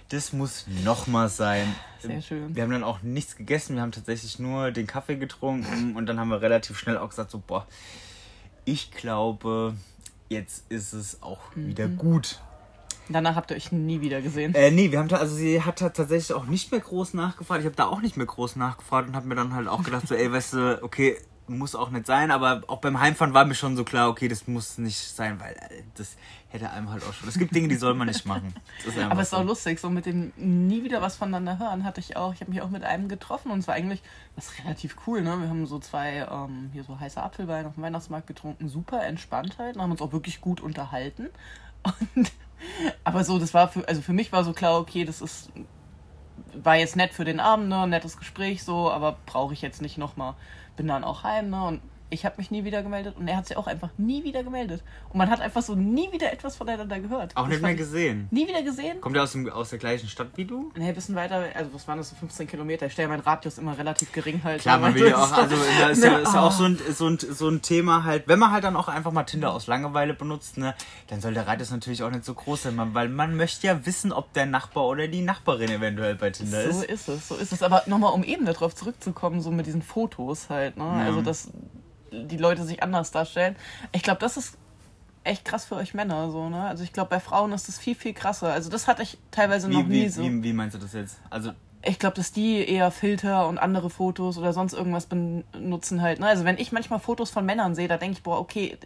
das 0.10 0.34
muss 0.34 0.66
noch 0.84 1.08
mal 1.08 1.30
sein. 1.30 1.76
Sehr 2.00 2.22
schön. 2.22 2.56
Wir 2.56 2.64
haben 2.64 2.72
dann 2.72 2.84
auch 2.84 3.02
nichts 3.02 3.36
gegessen. 3.36 3.76
Wir 3.76 3.82
haben 3.82 3.92
tatsächlich 3.92 4.40
nur 4.40 4.72
den 4.72 4.88
Kaffee 4.88 5.18
getrunken. 5.18 5.96
Und 5.96 6.06
dann 6.06 6.20
haben 6.20 6.30
wir 6.30 6.42
relativ 6.42 6.78
schnell 6.78 6.98
auch 6.98 7.10
gesagt, 7.10 7.32
so, 7.32 7.42
boah, 7.46 7.68
ich 8.66 8.92
glaube, 8.92 9.76
jetzt 10.30 10.70
ist 10.70 10.94
es 10.94 11.22
auch 11.22 11.42
wieder 11.56 11.88
gut. 11.88 12.42
Danach 13.10 13.36
habt 13.36 13.52
ihr 13.52 13.58
euch 13.58 13.72
nie 13.72 14.02
wieder 14.02 14.22
gesehen. 14.22 14.54
Äh, 14.54 14.72
nee, 14.72 14.92
wir 14.92 15.00
haben 15.00 15.08
da, 15.08 15.18
also 15.18 15.34
sie 15.34 15.62
hat 15.62 15.80
tatsächlich 15.80 16.34
auch 16.34 16.46
nicht 16.46 16.72
mehr 16.72 16.82
groß 16.82 17.14
nachgefragt. 17.14 17.62
Ich 17.62 17.66
habe 17.66 17.76
da 17.76 17.86
auch 17.88 18.02
nicht 18.02 18.18
mehr 18.18 18.26
groß 18.26 18.58
nachgefragt 18.58 19.08
und 19.08 19.16
habe 19.16 19.28
mir 19.28 19.36
dann 19.36 19.54
halt 19.54 19.68
auch 19.68 19.84
gedacht, 19.84 20.08
so, 20.08 20.16
ey, 20.16 20.32
weißt 20.32 20.54
du, 20.54 20.84
okay, 20.84 21.18
muss 21.48 21.76
auch 21.76 21.90
nicht 21.90 22.06
sein, 22.06 22.32
aber 22.32 22.64
auch 22.68 22.80
beim 22.80 23.00
Heimfahren 23.00 23.34
war 23.34 23.46
mir 23.46 23.56
schon 23.56 23.76
so 23.76 23.84
klar, 23.84 24.10
okay, 24.10 24.28
das 24.28 24.48
muss 24.48 24.78
nicht 24.78 25.00
sein, 25.00 25.40
weil 25.40 25.54
äh, 25.54 25.84
das 25.96 26.18
hätte 26.50 26.70
einem 26.70 26.90
halt 26.90 27.04
auch 27.04 27.14
schon. 27.14 27.28
Es 27.30 27.38
gibt 27.38 27.56
Dinge, 27.56 27.68
die 27.68 27.76
soll 27.76 27.94
man 27.94 28.08
nicht 28.08 28.26
machen. 28.26 28.54
Aber 29.10 29.22
es 29.22 29.28
ist 29.28 29.30
so. 29.32 29.38
auch 29.38 29.44
lustig, 29.44 29.80
so 29.80 29.90
mit 29.90 30.06
dem 30.06 30.34
nie 30.36 30.84
wieder 30.84 31.02
was 31.02 31.16
voneinander 31.16 31.60
hören 31.60 31.84
hatte 31.84 32.00
ich 32.00 32.18
auch. 32.18 32.34
Ich 32.34 32.42
habe 32.42 32.52
mich 32.52 32.62
auch 32.62 32.70
mit 32.70 32.84
einem 32.84 33.08
getroffen 33.08 33.52
und 33.52 33.60
es 33.60 33.68
war 33.68 33.76
eigentlich 33.76 34.02
das 34.38 34.50
ist 34.50 34.64
relativ 34.64 34.96
cool, 35.08 35.24
ne? 35.24 35.36
Wir 35.42 35.50
haben 35.50 35.66
so 35.66 35.80
zwei, 35.80 36.28
ähm, 36.32 36.70
hier 36.72 36.84
so 36.84 37.00
heiße 37.00 37.22
Apfelwein 37.22 37.66
auf 37.66 37.74
dem 37.74 37.82
Weihnachtsmarkt 37.82 38.28
getrunken, 38.28 38.70
super 38.70 39.04
entspannt 39.04 39.58
halt 39.58 39.76
und 39.76 39.82
haben 39.82 39.92
uns 39.92 40.02
auch 40.02 40.12
wirklich 40.12 40.42
gut 40.42 40.62
unterhalten. 40.62 41.30
Und, 41.82 42.32
aber 43.04 43.24
so, 43.24 43.40
das 43.40 43.56
war 43.56 43.68
für, 43.68 43.88
also 43.88 44.02
für 44.04 44.14
mich 44.14 44.32
war 44.32 44.44
so 44.44 44.54
klar, 44.54 44.80
okay, 44.80 45.06
das 45.06 45.22
ist, 45.22 45.52
war 46.54 46.76
jetzt 46.76 46.96
nett 46.96 47.14
für 47.14 47.26
den 47.26 47.40
Abend, 47.40 47.68
ne? 47.68 47.88
Nettes 47.88 48.18
Gespräch 48.18 48.64
so, 48.64 48.92
aber 48.92 49.18
brauche 49.26 49.56
ich 49.56 49.64
jetzt 49.64 49.82
nicht 49.82 49.98
nochmal. 49.98 50.36
Bin 50.78 50.88
dann 50.88 51.04
auch 51.04 51.24
heim, 51.24 51.50
ne? 51.50 51.66
Und 51.66 51.82
ich 52.10 52.26
habe 52.26 52.36
mich 52.38 52.52
nie 52.52 52.64
wieder 52.64 52.84
gemeldet 52.84 53.16
und 53.18 53.28
er 53.28 53.36
hat 53.38 53.48
sich 53.48 53.58
auch 53.58 53.68
einfach 53.68 53.90
nie 53.98 54.24
wieder 54.24 54.44
gemeldet. 54.44 54.82
Und 55.10 55.18
man 55.18 55.30
hat 55.30 55.42
einfach 55.42 55.62
so 55.62 55.76
nie 55.76 56.12
wieder 56.12 56.32
etwas 56.32 56.56
voneinander 56.56 57.00
gehört. 57.00 57.36
Auch 57.36 57.44
Das 57.44 57.50
nicht 57.50 57.62
mehr 57.62 57.76
gesehen. 57.76 58.28
Nie 58.32 58.48
wieder 58.48 58.64
gesehen? 58.64 59.02
Kommt 59.02 59.16
er 59.18 59.24
aus, 59.24 59.34
dem, 59.34 59.50
aus 59.50 59.70
der 59.72 59.80
gleichen 59.80 60.08
Stadt 60.08 60.30
wie 60.36 60.46
du? 60.46 60.72
Nee, 60.78 60.90
ein 60.90 60.96
bisschen 60.96 61.16
weiter, 61.16 61.44
also 61.54 61.74
was 61.74 61.88
waren 61.88 61.98
das 61.98 62.10
so 62.10 62.16
15 62.16 62.48
Kilometer? 62.48 62.86
Ich 62.86 62.94
stelle 62.94 63.10
meinen 63.10 63.20
Radius 63.22 63.58
immer 63.58 63.78
relativ 63.78 64.12
gering 64.14 64.42
halt. 64.44 64.62
Klar, 64.62 64.78
man 64.80 64.94
ne, 64.94 65.00
will 65.02 65.08
ja 65.10 65.18
auch, 65.18 65.30
das 65.36 65.40
also 65.40 65.56
da 65.80 65.90
ist 65.90 66.04
ja, 66.04 66.12
Ne, 66.12 66.18
ist 66.24 66.34
ja 66.34 66.42
auch 66.42 66.52
so 66.52 66.64
ein, 66.64 66.80
so, 66.94 67.08
ein, 67.08 67.18
so 67.20 67.50
ein 67.50 67.62
Thema 67.62 68.04
halt, 68.06 68.28
wenn 68.28 68.40
man 68.40 68.52
halt 68.52 68.64
dann 68.64 68.76
auch 68.78 68.88
einfach 68.88 69.12
mal 69.12 69.24
Tinder 69.24 69.52
aus 69.54 69.68
Langeweile 69.68 70.14
benutzt, 70.14 70.58
ne, 70.58 70.76
dann 71.08 71.20
soll 71.20 71.34
der 71.34 71.46
Radius 71.48 71.72
natürlich 71.72 72.04
auch 72.04 72.10
nicht 72.12 72.24
so 72.24 72.34
groß 72.34 72.64
sein, 72.64 72.76
man- 72.76 72.94
weil 72.94 73.10
man 73.10 73.36
möchte 73.36 73.68
ja 73.68 73.86
wissen, 73.86 74.14
ob 74.14 74.32
der 74.34 74.46
Nachbar 74.46 74.86
oder 74.88 75.08
die 75.10 75.22
Nachbarin 75.22 75.70
eventuell 75.70 76.16
bei 76.16 76.30
Tinder 76.30 76.64
So 76.72 76.82
ist. 76.82 76.90
ist 76.90 77.10
es, 77.10 77.28
so 77.28 77.36
ist 77.36 77.52
es. 77.52 77.64
Aber 77.64 77.84
nochmal, 77.88 78.14
um 78.14 78.24
eben 78.24 78.46
darauf 78.46 78.74
zurückzukommen, 78.76 79.42
so 79.42 79.52
mit 79.52 79.66
diesen 79.66 79.82
Fotos 79.82 80.50
halt, 80.50 80.78
ne? 80.78 80.84
Also, 80.86 81.22
dass 81.22 81.50
die 82.12 82.38
Leute 82.38 82.64
sich 82.64 82.84
anders 82.84 83.12
darstellen. 83.12 83.56
Ich 83.92 84.04
glaube, 84.04 84.20
das 84.20 84.38
ist 84.38 84.58
echt 85.24 85.44
krass 85.46 85.66
für 85.66 85.76
euch 85.76 85.94
Männer, 85.94 86.32
so, 86.32 86.50
ne? 86.50 86.64
Also, 86.64 86.84
ich 86.84 86.94
glaube, 86.94 87.10
bei 87.10 87.20
Frauen 87.20 87.52
ist 87.52 87.68
das 87.68 87.78
viel, 87.78 87.96
viel 87.96 88.14
krasser. 88.14 88.52
Also, 88.54 88.70
das 88.70 88.88
hatte 88.88 89.04
ich 89.04 89.18
teilweise 89.32 89.68
noch 89.70 89.80
Wie, 89.82 89.84
nie 89.84 90.04
wie, 90.06 90.10
so. 90.10 90.22
wie, 90.24 90.44
wie 90.44 90.54
meinst 90.54 90.76
du 90.76 90.80
das 90.80 90.94
jetzt? 90.94 91.20
Also, 91.30 91.52
Ich 91.84 92.00
glaube, 92.00 92.16
dass 92.16 92.32
die 92.32 92.68
eher 92.68 92.92
Filter 92.92 93.48
und 93.48 93.58
andere 93.58 93.90
Fotos 93.90 94.38
oder 94.38 94.52
sonst 94.54 94.74
irgendwas 94.74 95.06
benutzen 95.06 96.02
halt. 96.02 96.20
Ne? 96.20 96.28
Also 96.28 96.44
wenn 96.44 96.58
ich 96.58 96.72
manchmal 96.72 97.00
Fotos 97.00 97.30
von 97.30 97.46
Männern 97.46 97.76
sehe, 97.76 97.88
da 97.88 97.98
denke 97.98 98.18
ich, 98.18 98.24
boah, 98.24 98.40
okay, 98.40 98.78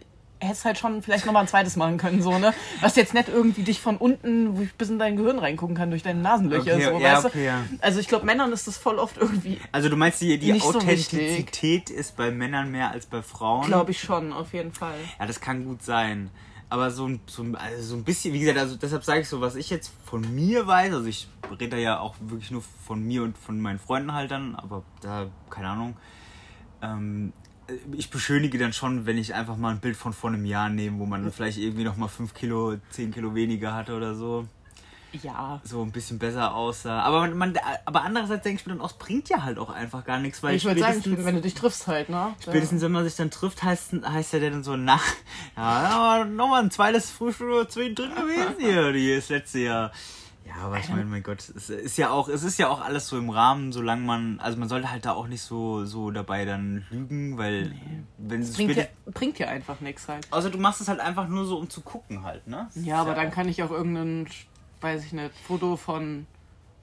hättest 0.42 0.64
halt 0.64 0.78
schon 0.78 1.02
vielleicht 1.02 1.26
nochmal 1.26 1.42
ein 1.42 1.48
zweites 1.48 1.76
machen 1.76 1.98
können, 1.98 2.22
so, 2.22 2.38
ne? 2.38 2.52
Was 2.80 2.96
jetzt 2.96 3.14
nicht 3.14 3.28
irgendwie 3.28 3.62
dich 3.62 3.80
von 3.80 3.96
unten, 3.96 4.70
bis 4.78 4.90
in 4.90 4.98
dein 4.98 5.16
Gehirn 5.16 5.38
reingucken 5.38 5.76
kann, 5.76 5.90
durch 5.90 6.02
deine 6.02 6.20
Nasenlöcher, 6.20 6.74
Okay, 6.74 6.84
so, 6.84 6.98
ja, 6.98 7.16
weißt 7.16 7.24
okay, 7.26 7.46
ja. 7.46 7.64
Also 7.80 8.00
ich 8.00 8.08
glaube, 8.08 8.26
Männern 8.26 8.52
ist 8.52 8.66
das 8.66 8.76
voll 8.76 8.98
oft 8.98 9.16
irgendwie, 9.16 9.58
also 9.70 9.88
du 9.88 9.96
meinst, 9.96 10.20
die, 10.20 10.38
die 10.38 10.52
Nicht 10.52 10.64
so 10.64 10.78
Authentizität 10.78 11.90
ist 11.90 12.16
bei 12.16 12.30
Männern 12.30 12.70
mehr 12.70 12.90
als 12.90 13.06
bei 13.06 13.22
Frauen? 13.22 13.66
glaube 13.66 13.92
ich 13.92 14.00
schon, 14.00 14.32
auf 14.32 14.52
jeden 14.52 14.72
Fall. 14.72 14.94
Ja, 15.18 15.26
das 15.26 15.40
kann 15.40 15.64
gut 15.64 15.82
sein. 15.82 16.30
Aber 16.68 16.90
so 16.90 17.06
ein, 17.06 17.20
so 17.26 17.42
ein, 17.42 17.54
also 17.54 17.82
so 17.82 17.96
ein 17.96 18.04
bisschen, 18.04 18.32
wie 18.32 18.40
gesagt, 18.40 18.56
also 18.58 18.76
deshalb 18.76 19.04
sage 19.04 19.20
ich 19.20 19.28
so, 19.28 19.42
was 19.42 19.56
ich 19.56 19.68
jetzt 19.68 19.92
von 20.06 20.34
mir 20.34 20.66
weiß, 20.66 20.94
also 20.94 21.06
ich 21.06 21.28
rede 21.50 21.68
da 21.68 21.76
ja 21.76 22.00
auch 22.00 22.14
wirklich 22.20 22.50
nur 22.50 22.62
von 22.62 23.04
mir 23.04 23.22
und 23.22 23.36
von 23.36 23.60
meinen 23.60 23.78
Freunden 23.78 24.14
halt 24.14 24.30
dann, 24.30 24.54
aber 24.56 24.82
da, 25.02 25.26
keine 25.50 25.68
Ahnung. 25.68 25.96
Ähm, 26.80 27.34
ich 27.96 28.10
beschönige 28.10 28.58
dann 28.58 28.72
schon, 28.72 29.06
wenn 29.06 29.18
ich 29.18 29.34
einfach 29.34 29.56
mal 29.56 29.70
ein 29.70 29.80
Bild 29.80 29.96
von 29.96 30.12
vor 30.12 30.30
einem 30.30 30.44
Jahr 30.44 30.68
nehme, 30.68 30.98
wo 30.98 31.06
man 31.06 31.30
vielleicht 31.32 31.58
irgendwie 31.58 31.84
noch 31.84 31.96
mal 31.96 32.08
5 32.08 32.34
Kilo, 32.34 32.76
10 32.90 33.12
Kilo 33.12 33.34
weniger 33.34 33.74
hatte 33.74 33.94
oder 33.94 34.14
so. 34.14 34.46
Ja. 35.22 35.60
So 35.64 35.82
ein 35.82 35.92
bisschen 35.92 36.18
besser 36.18 36.54
aussah. 36.54 37.00
Aber 37.00 37.28
man, 37.28 37.54
aber 37.84 38.02
andererseits 38.02 38.44
denke 38.44 38.60
ich 38.60 38.66
mir 38.66 38.72
dann 38.72 38.80
auch, 38.80 38.92
es 38.92 38.96
bringt 38.96 39.28
ja 39.28 39.42
halt 39.42 39.58
auch 39.58 39.68
einfach 39.68 40.04
gar 40.04 40.18
nichts, 40.18 40.42
weil 40.42 40.54
Ich 40.56 40.64
würde 40.64 40.80
sagen, 40.80 41.02
wenn 41.04 41.34
du 41.34 41.42
dich 41.42 41.54
triffst 41.54 41.86
halt, 41.86 42.08
ne? 42.08 42.34
Spätestens 42.40 42.80
wenn 42.80 42.92
man 42.92 43.04
sich 43.04 43.16
dann 43.16 43.30
trifft, 43.30 43.62
heißt, 43.62 43.92
heißt 44.06 44.32
ja 44.32 44.38
der 44.38 44.50
dann 44.50 44.64
so, 44.64 44.76
na, 44.76 44.98
ja, 45.56 46.24
nochmal 46.24 46.62
ein 46.62 46.70
zweites 46.70 47.10
Frühstück 47.10 47.70
zwischendrin 47.70 48.14
gewesen 48.14 48.54
hier, 48.58 48.92
die 48.92 49.14
das 49.14 49.28
letzte 49.28 49.58
Jahr. 49.58 49.92
Ja, 50.54 50.66
aber 50.66 50.78
ich 50.78 50.88
meine, 50.88 51.04
mein 51.04 51.22
Gott, 51.22 51.48
es 51.48 51.70
ist 51.70 51.96
ja 51.96 52.10
auch, 52.10 52.28
es 52.28 52.42
ist 52.42 52.58
ja 52.58 52.68
auch 52.68 52.80
alles 52.80 53.06
so 53.08 53.18
im 53.18 53.30
Rahmen, 53.30 53.72
solange 53.72 54.02
man, 54.02 54.40
also 54.40 54.58
man 54.58 54.68
sollte 54.68 54.90
halt 54.90 55.04
da 55.04 55.12
auch 55.12 55.26
nicht 55.26 55.42
so, 55.42 55.84
so 55.84 56.10
dabei 56.10 56.44
dann 56.44 56.84
lügen, 56.90 57.38
weil 57.38 57.74
wenn 58.18 58.42
es 58.42 58.54
bringt, 58.54 58.76
ja, 58.76 58.84
bringt 59.06 59.38
ja 59.38 59.48
einfach 59.48 59.80
nichts 59.80 60.08
halt. 60.08 60.26
außer 60.30 60.50
du 60.50 60.58
machst 60.58 60.80
es 60.80 60.88
halt 60.88 61.00
einfach 61.00 61.28
nur 61.28 61.44
so, 61.44 61.58
um 61.58 61.70
zu 61.70 61.80
gucken 61.80 62.24
halt, 62.24 62.46
ne? 62.46 62.68
Ja, 62.74 62.96
ist 62.96 63.00
aber 63.00 63.14
dann 63.14 63.30
kann 63.30 63.48
ich 63.48 63.62
auch 63.62 63.70
irgendein, 63.70 64.26
weiß 64.80 65.04
ich 65.04 65.12
nicht, 65.12 65.32
Foto 65.46 65.76
von 65.76 66.26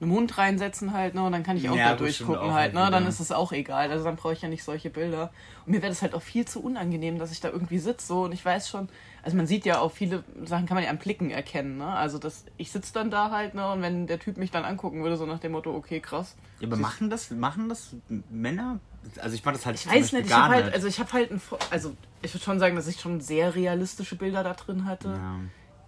einen 0.00 0.10
Hund 0.12 0.38
reinsetzen 0.38 0.92
halt, 0.92 1.14
ne? 1.14 1.22
Und 1.24 1.32
dann 1.32 1.42
kann 1.42 1.56
ich 1.56 1.68
auch 1.68 1.76
Ja, 1.76 1.90
da 1.90 1.96
durchgucken 1.96 2.36
auch 2.36 2.52
halt, 2.52 2.72
ne? 2.72 2.80
wieder. 2.80 2.90
Dann 2.90 3.06
ist 3.06 3.20
es 3.20 3.32
auch 3.32 3.52
egal. 3.52 3.90
Also 3.90 4.04
dann 4.04 4.16
brauche 4.16 4.32
ich 4.32 4.40
ja 4.42 4.48
nicht 4.48 4.64
solche 4.64 4.88
Bilder. 4.88 5.30
Und 5.66 5.72
mir 5.72 5.82
wäre 5.82 5.90
das 5.90 6.00
halt 6.00 6.14
auch 6.14 6.22
viel 6.22 6.46
zu 6.46 6.62
unangenehm, 6.62 7.18
dass 7.18 7.32
ich 7.32 7.40
da 7.40 7.48
irgendwie 7.50 7.78
sitze 7.78 8.06
so 8.06 8.24
und 8.24 8.32
ich 8.32 8.44
weiß 8.44 8.68
schon, 8.68 8.88
also 9.22 9.36
man 9.36 9.46
sieht 9.46 9.66
ja 9.66 9.78
auch 9.80 9.92
viele 9.92 10.24
Sachen 10.46 10.64
kann 10.66 10.74
man 10.76 10.84
ja 10.84 10.90
am 10.90 10.96
Blicken 10.98 11.30
erkennen, 11.30 11.76
ne? 11.76 11.86
Also 11.86 12.18
das, 12.18 12.44
ich 12.56 12.72
sitze 12.72 12.94
dann 12.94 13.10
da 13.10 13.30
halt, 13.30 13.54
ne? 13.54 13.70
Und 13.70 13.82
wenn 13.82 14.06
der 14.06 14.18
Typ 14.18 14.38
mich 14.38 14.50
dann 14.50 14.64
angucken 14.64 15.02
würde, 15.02 15.16
so 15.18 15.26
nach 15.26 15.38
dem 15.40 15.52
Motto, 15.52 15.74
okay, 15.74 16.00
krass. 16.00 16.34
Ja, 16.60 16.66
aber 16.66 16.76
machen 16.76 17.10
das, 17.10 17.30
machen 17.30 17.68
das 17.68 17.94
Männer? 18.30 18.78
Also 19.20 19.34
ich 19.34 19.44
mache 19.44 19.54
das 19.54 19.66
halt 19.66 19.76
Ich 19.76 19.86
weiß 19.86 20.12
nicht, 20.12 20.26
ich 20.26 20.32
habe 20.32 20.54
halt, 20.54 20.72
also 20.74 20.86
ich 20.86 20.98
habe 20.98 21.12
halt 21.12 21.30
ein, 21.30 21.40
also 21.70 21.94
ich 22.22 22.32
würde 22.34 22.44
schon 22.44 22.58
sagen, 22.58 22.76
dass 22.76 22.86
ich 22.86 23.00
schon 23.00 23.20
sehr 23.20 23.54
realistische 23.54 24.16
Bilder 24.16 24.42
da 24.44 24.54
drin 24.54 24.86
hatte. 24.86 25.08
ja. 25.08 25.36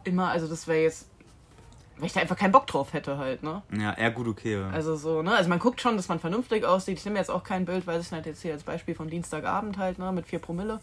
Immer, 0.04 0.30
also 0.30 0.48
das 0.48 0.66
wäre 0.66 0.82
jetzt, 0.82 1.08
weil 1.98 2.06
ich 2.06 2.12
da 2.12 2.20
einfach 2.20 2.36
keinen 2.36 2.52
Bock 2.52 2.66
drauf 2.66 2.92
hätte 2.92 3.18
halt, 3.18 3.42
ne? 3.42 3.62
ja, 3.78 3.92
eher 3.92 4.10
gut, 4.10 4.26
okay. 4.28 4.54
ja. 4.58 4.70
Also 4.70 4.96
so, 4.96 5.22
ne? 5.22 5.34
Also 5.34 5.48
man 5.48 5.58
guckt 5.58 5.80
schon, 5.80 5.96
dass 5.96 6.08
man 6.08 6.18
vernünftig 6.20 6.64
aussieht. 6.64 6.98
Ich 6.98 7.04
nehme 7.04 7.18
jetzt 7.18 7.30
auch 7.30 7.44
kein 7.44 7.64
Bild, 7.64 7.86
weiß 7.86 8.04
ich 8.06 8.10
nicht, 8.12 8.26
jetzt 8.26 8.42
hier 8.42 8.52
als 8.52 8.62
Beispiel 8.62 8.94
von 8.94 9.08
Dienstagabend 9.08 9.78
halt, 9.78 9.98
ne? 9.98 10.10
Mit 10.12 10.26
4 10.26 10.38
Promille. 10.38 10.80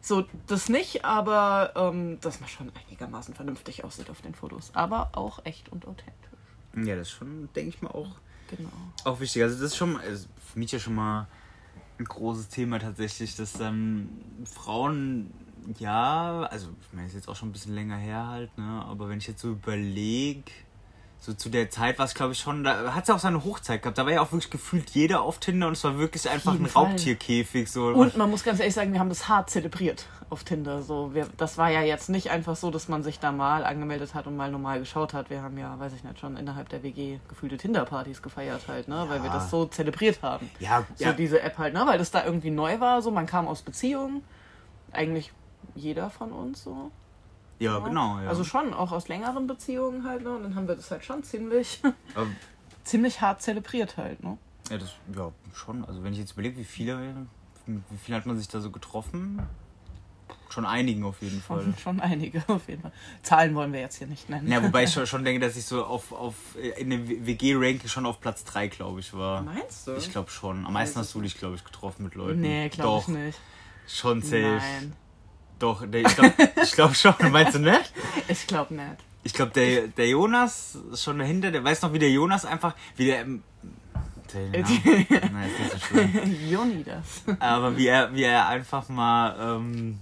So, 0.00 0.24
das 0.46 0.68
nicht, 0.68 1.04
aber 1.04 1.72
ähm, 1.76 2.18
dass 2.20 2.40
man 2.40 2.48
schon 2.48 2.70
einigermaßen 2.86 3.34
vernünftig 3.34 3.84
aussieht 3.84 4.10
auf 4.10 4.20
den 4.22 4.34
Fotos. 4.34 4.70
Aber 4.74 5.10
auch 5.12 5.44
echt 5.44 5.68
und 5.70 5.86
authentisch. 5.86 6.14
ja, 6.76 6.94
das 6.96 7.08
ist 7.08 7.14
schon, 7.14 7.48
denke 7.54 7.70
ich 7.70 7.82
mal, 7.82 7.90
auch, 7.90 8.16
Genau. 8.48 8.70
auch 9.04 9.20
wichtig. 9.20 9.42
Also 9.42 9.56
das 9.56 9.72
ist 9.72 9.76
schon, 9.76 9.96
also 10.00 10.26
für 10.52 10.58
mich 10.58 10.72
ja 10.72 10.78
schon 10.78 10.94
mal 10.94 11.26
ein 11.98 12.04
großes 12.04 12.48
Thema 12.48 12.78
tatsächlich, 12.78 13.34
dass 13.36 13.52
dann 13.54 14.08
Frauen, 14.44 15.32
ja, 15.78 16.48
also 16.50 16.68
ich 16.80 16.92
meine, 16.92 17.06
ist 17.08 17.14
jetzt 17.14 17.28
auch 17.28 17.36
schon 17.36 17.50
ein 17.50 17.52
bisschen 17.52 17.74
länger 17.74 17.96
her 17.96 18.26
halt, 18.28 18.56
ne? 18.58 18.84
Aber 18.88 19.08
wenn 19.08 19.18
ich 19.18 19.26
jetzt 19.26 19.40
so 19.40 19.50
überlege, 19.50 20.50
so 21.20 21.34
zu 21.34 21.48
der 21.48 21.68
Zeit 21.68 21.98
war 21.98 22.04
es, 22.04 22.14
glaube 22.14 22.32
ich, 22.32 22.38
schon, 22.38 22.62
da 22.62 22.94
hat 22.94 23.02
es 23.02 23.08
ja 23.08 23.14
auch 23.16 23.18
seine 23.18 23.42
Hochzeit 23.44 23.82
gehabt. 23.82 23.98
Da 23.98 24.06
war 24.06 24.12
ja 24.12 24.20
auch 24.20 24.30
wirklich 24.30 24.50
gefühlt 24.50 24.90
jeder 24.90 25.22
auf 25.22 25.38
Tinder 25.38 25.66
und 25.66 25.72
es 25.72 25.82
war 25.82 25.98
wirklich 25.98 26.30
einfach 26.30 26.54
ein 26.54 26.66
Fall. 26.66 26.84
Raubtierkäfig. 26.84 27.68
So. 27.70 27.88
Und 27.88 28.16
man 28.16 28.30
muss 28.30 28.44
ganz 28.44 28.60
ehrlich 28.60 28.74
sagen, 28.74 28.92
wir 28.92 29.00
haben 29.00 29.08
das 29.08 29.28
hart 29.28 29.50
zelebriert 29.50 30.06
auf 30.30 30.44
Tinder. 30.44 30.80
So, 30.82 31.14
wir, 31.14 31.26
das 31.36 31.58
war 31.58 31.70
ja 31.70 31.82
jetzt 31.82 32.08
nicht 32.08 32.30
einfach 32.30 32.54
so, 32.54 32.70
dass 32.70 32.86
man 32.86 33.02
sich 33.02 33.18
da 33.18 33.32
mal 33.32 33.64
angemeldet 33.64 34.14
hat 34.14 34.28
und 34.28 34.36
mal 34.36 34.50
normal 34.50 34.78
geschaut 34.78 35.12
hat. 35.12 35.28
Wir 35.28 35.42
haben 35.42 35.58
ja, 35.58 35.76
weiß 35.78 35.92
ich 35.92 36.04
nicht, 36.04 36.20
schon 36.20 36.36
innerhalb 36.36 36.68
der 36.68 36.84
WG 36.84 37.18
gefühlte 37.28 37.56
Tinder-Partys 37.56 38.22
gefeiert 38.22 38.68
halt, 38.68 38.86
ne? 38.86 39.06
Weil 39.08 39.22
wir 39.22 39.30
das 39.30 39.50
so 39.50 39.66
zelebriert 39.66 40.22
haben. 40.22 40.48
ja, 40.60 40.84
So 40.94 41.04
ja, 41.04 41.12
diese 41.12 41.40
App 41.42 41.58
halt, 41.58 41.74
ne? 41.74 41.82
Weil 41.84 41.98
das 41.98 42.12
da 42.12 42.24
irgendwie 42.24 42.50
neu 42.50 42.78
war. 42.78 43.02
So, 43.02 43.10
man 43.10 43.26
kam 43.26 43.48
aus 43.48 43.62
Beziehungen. 43.62 44.22
Eigentlich 44.92 45.32
jeder 45.74 46.10
von 46.10 46.32
uns 46.32 46.64
so. 46.64 46.90
ja, 47.58 47.78
genau. 47.78 48.20
Ja. 48.20 48.28
Also 48.28 48.44
schon 48.44 48.74
auch 48.74 48.92
aus 48.92 49.08
längeren 49.08 49.46
Beziehungen 49.46 50.04
halt, 50.04 50.22
ne? 50.22 50.34
Und 50.36 50.42
dann 50.42 50.54
haben 50.54 50.68
wir 50.68 50.76
das 50.76 50.90
halt 50.90 51.04
schon 51.04 51.22
ziemlich, 51.22 51.80
Aber 52.14 52.26
ziemlich 52.84 53.20
hart 53.20 53.42
zelebriert 53.42 53.96
halt, 53.96 54.22
ne? 54.22 54.38
Ja, 54.70 54.78
das, 54.78 54.94
ja, 55.14 55.32
schon. 55.54 55.84
Also 55.84 56.02
wenn 56.02 56.12
ich 56.12 56.18
jetzt 56.18 56.32
überlege, 56.32 56.56
wie 56.58 56.64
viele, 56.64 57.26
wie 57.66 57.96
viel 57.96 58.14
hat 58.14 58.26
man 58.26 58.36
sich 58.36 58.48
da 58.48 58.60
so 58.60 58.70
getroffen? 58.70 59.42
Schon 60.50 60.66
einigen 60.66 61.04
auf 61.04 61.20
jeden 61.22 61.40
Fall. 61.40 61.62
Schon, 61.62 61.78
schon 61.78 62.00
einige 62.00 62.42
auf 62.48 62.68
jeden 62.68 62.82
Fall. 62.82 62.92
Zahlen 63.22 63.54
wollen 63.54 63.72
wir 63.72 63.80
jetzt 63.80 63.96
hier 63.96 64.06
nicht 64.06 64.28
nennen. 64.28 64.50
Ja, 64.50 64.62
wobei 64.62 64.84
ich 64.84 64.90
schon, 64.92 65.06
schon 65.06 65.24
denke, 65.24 65.40
dass 65.46 65.56
ich 65.56 65.64
so 65.64 65.84
auf, 65.84 66.12
auf 66.12 66.34
in 66.76 66.90
dem 66.90 67.08
WG-Ranking 67.26 67.88
schon 67.88 68.06
auf 68.06 68.20
Platz 68.20 68.44
3, 68.44 68.68
glaube 68.68 69.00
ich, 69.00 69.12
war. 69.14 69.42
Meinst 69.42 69.86
du? 69.86 69.94
Ich 69.96 70.10
glaube 70.10 70.30
schon. 70.30 70.66
Am 70.66 70.72
meisten 70.72 70.98
hast 70.98 71.14
du 71.14 71.20
dich, 71.20 71.36
glaube 71.38 71.56
ich, 71.56 71.64
getroffen 71.64 72.04
mit 72.04 72.14
Leuten. 72.14 72.40
Nee, 72.40 72.68
glaube 72.68 73.02
ich 73.02 73.08
nicht. 73.08 73.38
Schon 73.86 74.22
safe. 74.22 74.58
Nein, 74.60 74.92
Doch, 75.58 75.84
der, 75.86 76.02
ich 76.02 76.14
glaube 76.14 76.34
glaub 76.72 76.94
schon. 76.94 77.14
Meinst 77.30 77.54
du 77.54 77.58
nicht? 77.58 77.92
ich 78.28 78.46
glaube 78.46 78.74
nicht. 78.74 78.96
Ich 79.24 79.34
glaube, 79.34 79.52
der, 79.52 79.88
der 79.88 80.08
Jonas 80.08 80.78
ist 80.92 81.02
schon 81.02 81.18
dahinter. 81.18 81.50
Der 81.50 81.62
weiß 81.62 81.82
noch, 81.82 81.92
wie 81.92 81.98
der 81.98 82.10
Jonas 82.10 82.44
einfach, 82.44 82.74
wie 82.96 83.06
der. 83.06 83.20
ähm, 83.22 83.42
nein, 84.32 84.64
ist 84.64 85.58
nicht 85.58 85.72
so 85.72 85.78
schlimm. 85.78 86.48
Joni 86.48 86.84
das. 86.84 87.36
Aber 87.40 87.76
wie 87.76 87.88
er, 87.88 88.14
wie 88.14 88.22
er 88.22 88.46
einfach 88.48 88.88
mal 88.88 89.36
ähm, 89.38 89.98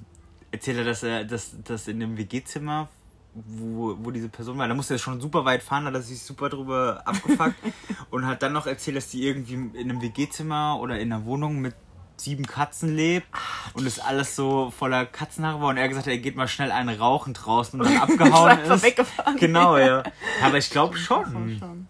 erzählt 0.50 0.78
hat, 0.78 0.86
dass 0.86 1.02
er 1.02 1.24
dass, 1.24 1.54
dass 1.64 1.88
in 1.88 2.00
dem 2.00 2.18
WG-Zimmer, 2.18 2.88
wo, 3.34 3.96
wo 3.98 4.10
diese 4.10 4.28
Person 4.28 4.58
war, 4.58 4.68
da 4.68 4.74
musste 4.74 4.94
er 4.94 4.98
schon 4.98 5.20
super 5.20 5.44
weit 5.44 5.62
fahren, 5.62 5.84
da 5.84 5.88
hat 5.88 5.96
er 5.96 6.02
sich 6.02 6.22
super 6.22 6.48
drüber 6.48 7.02
abgefuckt 7.04 7.56
und 8.10 8.26
hat 8.26 8.42
dann 8.42 8.52
noch 8.52 8.66
erzählt, 8.66 8.96
dass 8.96 9.08
die 9.08 9.26
irgendwie 9.26 9.54
in 9.54 9.90
einem 9.90 10.02
WG-Zimmer 10.02 10.78
oder 10.80 10.98
in 10.98 11.12
einer 11.12 11.24
Wohnung 11.24 11.60
mit 11.60 11.74
sieben 12.16 12.46
Katzen 12.46 12.94
lebt 12.94 13.26
und 13.74 13.86
es 13.86 13.98
alles 13.98 14.36
so 14.36 14.70
voller 14.70 15.06
Katzenhaare 15.06 15.60
war 15.60 15.68
und 15.68 15.76
er 15.76 15.88
gesagt 15.88 16.06
hat, 16.06 16.12
er 16.12 16.18
geht 16.18 16.36
mal 16.36 16.48
schnell 16.48 16.72
einen 16.72 16.98
rauchen 16.98 17.34
draußen 17.34 17.80
und 17.80 17.88
dann 17.88 17.98
abgehauen 18.02 18.58
ist. 18.60 18.82
weggefahren. 18.82 19.36
Genau, 19.36 19.76
ja. 19.76 20.02
Aber 20.42 20.58
ich 20.58 20.70
glaube 20.70 20.96
schon. 20.96 21.58
schon. 21.58 21.88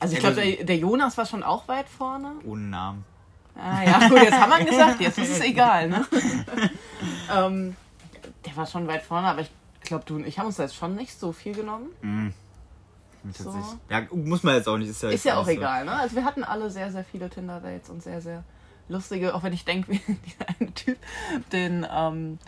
Also 0.00 0.14
ich 0.14 0.20
glaube, 0.20 0.36
der, 0.36 0.64
der 0.64 0.76
Jonas 0.76 1.16
war 1.16 1.26
schon 1.26 1.42
auch 1.42 1.68
weit 1.68 1.88
vorne. 1.88 2.32
Ohne 2.44 2.62
Namen. 2.62 3.04
Ah 3.54 3.84
ja, 3.84 4.08
gut, 4.08 4.22
jetzt 4.22 4.40
haben 4.40 4.50
wir 4.50 4.60
ihn 4.60 4.66
gesagt, 4.66 5.00
jetzt 5.00 5.18
ist 5.18 5.30
es 5.30 5.40
egal, 5.44 5.88
ne? 5.88 6.06
ähm, 7.32 7.76
der 8.44 8.56
war 8.56 8.66
schon 8.66 8.88
weit 8.88 9.02
vorne, 9.02 9.28
aber 9.28 9.42
ich 9.42 9.50
glaube, 9.82 10.04
du 10.06 10.16
und 10.16 10.26
ich 10.26 10.38
haben 10.38 10.46
uns 10.46 10.56
da 10.56 10.64
jetzt 10.64 10.74
schon 10.74 10.96
nicht 10.96 11.18
so 11.18 11.32
viel 11.32 11.54
genommen. 11.54 11.88
Mhm. 12.00 12.32
So. 13.32 13.54
Ja, 13.88 14.02
muss 14.10 14.42
man 14.42 14.56
jetzt 14.56 14.68
auch 14.68 14.78
nicht. 14.78 14.90
Ist 14.90 15.02
ja, 15.02 15.10
Ist 15.10 15.24
ja 15.24 15.36
auch 15.36 15.44
so. 15.44 15.50
egal, 15.52 15.84
ne? 15.84 15.92
Also 15.92 16.16
wir 16.16 16.24
hatten 16.24 16.42
alle 16.42 16.70
sehr, 16.70 16.90
sehr 16.90 17.04
viele 17.04 17.30
Tinder-Dates 17.30 17.88
und 17.88 18.02
sehr, 18.02 18.20
sehr 18.20 18.42
lustige, 18.92 19.34
auch 19.34 19.42
wenn 19.42 19.52
ich 19.52 19.64
denke, 19.64 19.92
wie 20.06 20.14
dieser 20.14 20.48
eine 20.48 20.72
Typ, 20.72 20.98
den, 21.52 21.86
ähm, 21.90 22.38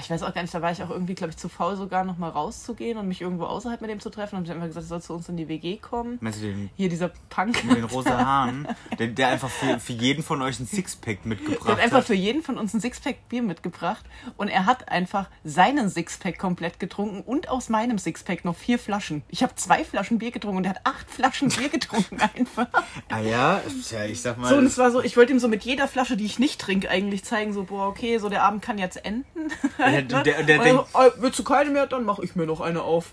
ich 0.00 0.10
weiß 0.10 0.22
auch 0.22 0.32
gar 0.32 0.42
nicht, 0.42 0.54
da 0.54 0.62
war 0.62 0.72
ich 0.72 0.82
auch 0.82 0.90
irgendwie, 0.90 1.14
glaube 1.14 1.30
ich, 1.30 1.36
zu 1.36 1.48
faul 1.48 1.76
sogar 1.76 2.04
noch 2.04 2.18
mal 2.18 2.30
rauszugehen 2.30 2.98
und 2.98 3.08
mich 3.08 3.20
irgendwo 3.20 3.44
außerhalb 3.44 3.80
mit 3.80 3.90
dem 3.90 4.00
zu 4.00 4.10
treffen. 4.10 4.36
Und 4.36 4.44
ich 4.44 4.50
einfach 4.50 4.66
gesagt, 4.66 4.86
soll 4.86 5.02
zu 5.02 5.12
uns 5.14 5.28
in 5.28 5.36
die 5.36 5.48
WG 5.48 5.76
kommen. 5.76 6.18
Meinst 6.20 6.40
du 6.40 6.46
den 6.46 6.70
Hier 6.76 6.88
dieser 6.88 7.10
Punk. 7.28 7.62
mit 7.64 7.76
den 7.76 7.84
rosa 7.84 8.16
Haaren, 8.24 8.68
der, 8.98 9.08
der 9.08 9.28
einfach 9.28 9.50
für, 9.50 9.78
für 9.78 9.92
jeden 9.92 10.22
von 10.22 10.40
euch 10.42 10.58
ein 10.60 10.66
Sixpack 10.66 11.26
mitgebracht 11.26 11.66
Der 11.66 11.76
hat 11.76 11.82
einfach 11.82 11.98
hat. 11.98 12.04
für 12.06 12.14
jeden 12.14 12.42
von 12.42 12.58
uns 12.58 12.74
ein 12.74 12.80
Sixpack 12.80 13.28
Bier 13.28 13.42
mitgebracht 13.42 14.04
und 14.36 14.48
er 14.48 14.66
hat 14.66 14.88
einfach 14.88 15.28
seinen 15.44 15.88
Sixpack 15.90 16.38
komplett 16.38 16.80
getrunken 16.80 17.20
und 17.22 17.48
aus 17.48 17.68
meinem 17.68 17.98
Sixpack 17.98 18.44
noch 18.44 18.56
vier 18.56 18.78
Flaschen. 18.78 19.22
Ich 19.28 19.42
habe 19.42 19.54
zwei 19.56 19.84
Flaschen 19.84 20.18
Bier 20.18 20.30
getrunken 20.30 20.58
und 20.58 20.64
er 20.64 20.70
hat 20.70 20.80
acht 20.84 21.10
Flaschen 21.10 21.48
Bier 21.48 21.68
getrunken 21.70 22.18
einfach. 22.20 22.68
Ah 23.10 23.20
ja, 23.20 23.60
ja, 23.90 24.04
ich 24.04 24.22
sag 24.22 24.38
mal. 24.38 24.48
So, 24.48 24.56
und 24.56 24.66
es 24.66 24.78
war 24.78 24.90
so, 24.90 25.02
ich 25.02 25.16
wollte 25.16 25.32
ihm 25.32 25.38
so 25.38 25.48
mit 25.48 25.64
jeder 25.64 25.88
Flasche, 25.88 26.16
die 26.16 26.24
ich 26.24 26.38
nicht 26.38 26.60
trinke, 26.60 26.88
eigentlich 26.88 27.24
zeigen, 27.24 27.52
so, 27.52 27.64
boah, 27.64 27.88
okay, 27.88 28.18
so 28.18 28.28
der 28.28 28.42
Abend 28.42 28.62
kann 28.62 28.78
jetzt 28.78 29.04
enden. 29.04 29.24
der, 29.90 30.02
der, 30.02 30.22
der, 30.22 30.42
der 30.44 30.58
Und 30.58 30.64
denkt, 30.64 30.84
"Ah, 30.94 31.08
willst 31.18 31.38
du 31.38 31.44
keine 31.44 31.70
mehr? 31.70 31.86
Dann 31.86 32.04
mache 32.04 32.24
ich 32.24 32.34
mir 32.36 32.46
noch 32.46 32.60
eine 32.60 32.82
auf. 32.82 33.12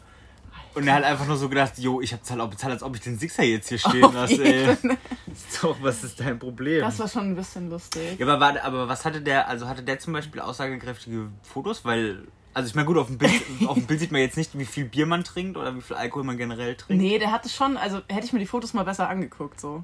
und 0.75 0.87
er 0.87 0.95
hat 0.95 1.03
einfach 1.03 1.25
nur 1.27 1.37
so 1.37 1.49
gedacht, 1.49 1.77
jo, 1.77 1.99
ich 2.01 2.13
hab 2.13 2.19
bezahlt, 2.21 2.39
auch 2.41 2.49
bezahlt, 2.49 2.73
als 2.73 2.83
ob 2.83 2.95
ich 2.95 3.01
den 3.01 3.17
Sixer 3.17 3.43
jetzt 3.43 3.69
hier 3.69 3.77
stehen 3.79 4.13
lasse, 4.13 4.43
ey. 4.43 4.67
jeden. 4.69 4.97
Ist 5.31 5.63
doch, 5.63 5.75
was 5.81 6.03
ist 6.03 6.19
dein 6.19 6.37
Problem? 6.39 6.81
Das 6.81 6.99
war 6.99 7.07
schon 7.07 7.23
ein 7.31 7.35
bisschen 7.35 7.69
lustig. 7.69 8.19
ja, 8.19 8.25
aber, 8.25 8.39
warte, 8.39 8.63
aber 8.63 8.87
was 8.87 9.05
hatte 9.05 9.21
der, 9.21 9.47
also 9.47 9.67
hatte 9.67 9.83
der 9.83 9.99
zum 9.99 10.13
Beispiel 10.13 10.41
aussagekräftige 10.41 11.29
Fotos? 11.43 11.85
Weil, 11.85 12.23
also 12.53 12.67
ich 12.67 12.75
meine, 12.75 12.85
gut, 12.87 12.97
auf 12.97 13.07
dem, 13.07 13.17
Bild, 13.17 13.31
auf 13.67 13.75
dem 13.75 13.85
Bild 13.85 13.99
sieht 13.99 14.11
man 14.11 14.21
jetzt 14.21 14.37
nicht, 14.37 14.57
wie 14.57 14.65
viel 14.65 14.85
Bier 14.85 15.05
man 15.05 15.23
trinkt 15.23 15.55
oder 15.57 15.75
wie 15.75 15.81
viel 15.81 15.95
Alkohol 15.95 16.23
man 16.23 16.37
generell 16.37 16.75
trinkt. 16.75 17.01
Nee, 17.01 17.19
der 17.19 17.31
hatte 17.31 17.47
schon, 17.49 17.77
also 17.77 18.01
hätte 18.07 18.25
ich 18.25 18.33
mir 18.33 18.39
die 18.39 18.45
Fotos 18.47 18.73
mal 18.73 18.83
besser 18.83 19.07
angeguckt, 19.09 19.59
so. 19.61 19.83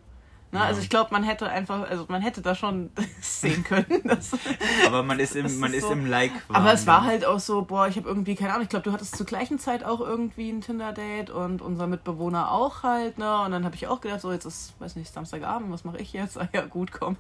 Ne? 0.56 0.62
Also 0.64 0.82
ich 0.82 0.90
glaube, 0.90 1.10
man 1.12 1.24
hätte 1.24 1.48
einfach, 1.50 1.90
also 1.90 2.06
man 2.08 2.22
hätte 2.22 2.42
da 2.42 2.56
schon 2.56 2.90
sehen 3.22 3.64
können. 3.64 3.86
Dass, 4.04 4.32
Aber 4.88 5.04
man 5.04 5.20
ist 5.20 5.36
im, 5.36 5.60
man 5.60 5.72
ist 5.72 5.78
ist 5.78 5.84
so- 5.84 5.92
im 5.94 6.06
like 6.06 6.32
aber 6.50 6.74
es 6.74 6.88
war 6.88 7.04
halt 7.04 7.26
auch 7.26 7.40
so, 7.40 7.62
boah, 7.64 7.88
ich 7.88 7.98
habe 7.98 8.08
irgendwie, 8.08 8.36
keine 8.36 8.52
Ahnung, 8.52 8.64
ich 8.64 8.70
glaube, 8.70 8.84
du 8.84 8.92
hattest 8.92 9.16
zur 9.16 9.26
gleichen 9.26 9.60
Zeit 9.60 9.84
auch 9.84 10.00
irgendwie 10.02 10.50
ein 10.50 10.62
Tinder-Date 10.62 11.30
und 11.30 11.62
unser 11.62 11.88
Mitbewohner 11.88 12.52
auch 12.52 12.84
halt, 12.84 13.18
ne? 13.18 13.42
Und 13.42 13.52
dann 13.52 13.66
habe 13.66 13.76
ich 13.76 13.88
auch 13.88 14.02
gedacht, 14.02 14.22
so, 14.22 14.32
jetzt 14.32 14.46
ist, 14.46 14.74
weiß 14.80 14.96
nicht, 14.96 15.12
Samstagabend, 15.14 15.72
was 15.72 15.84
mache 15.84 15.98
ich 15.98 16.14
jetzt? 16.14 16.38
Ah 16.40 16.48
ja, 16.54 16.66
gut, 16.66 16.92
komm. 16.92 17.18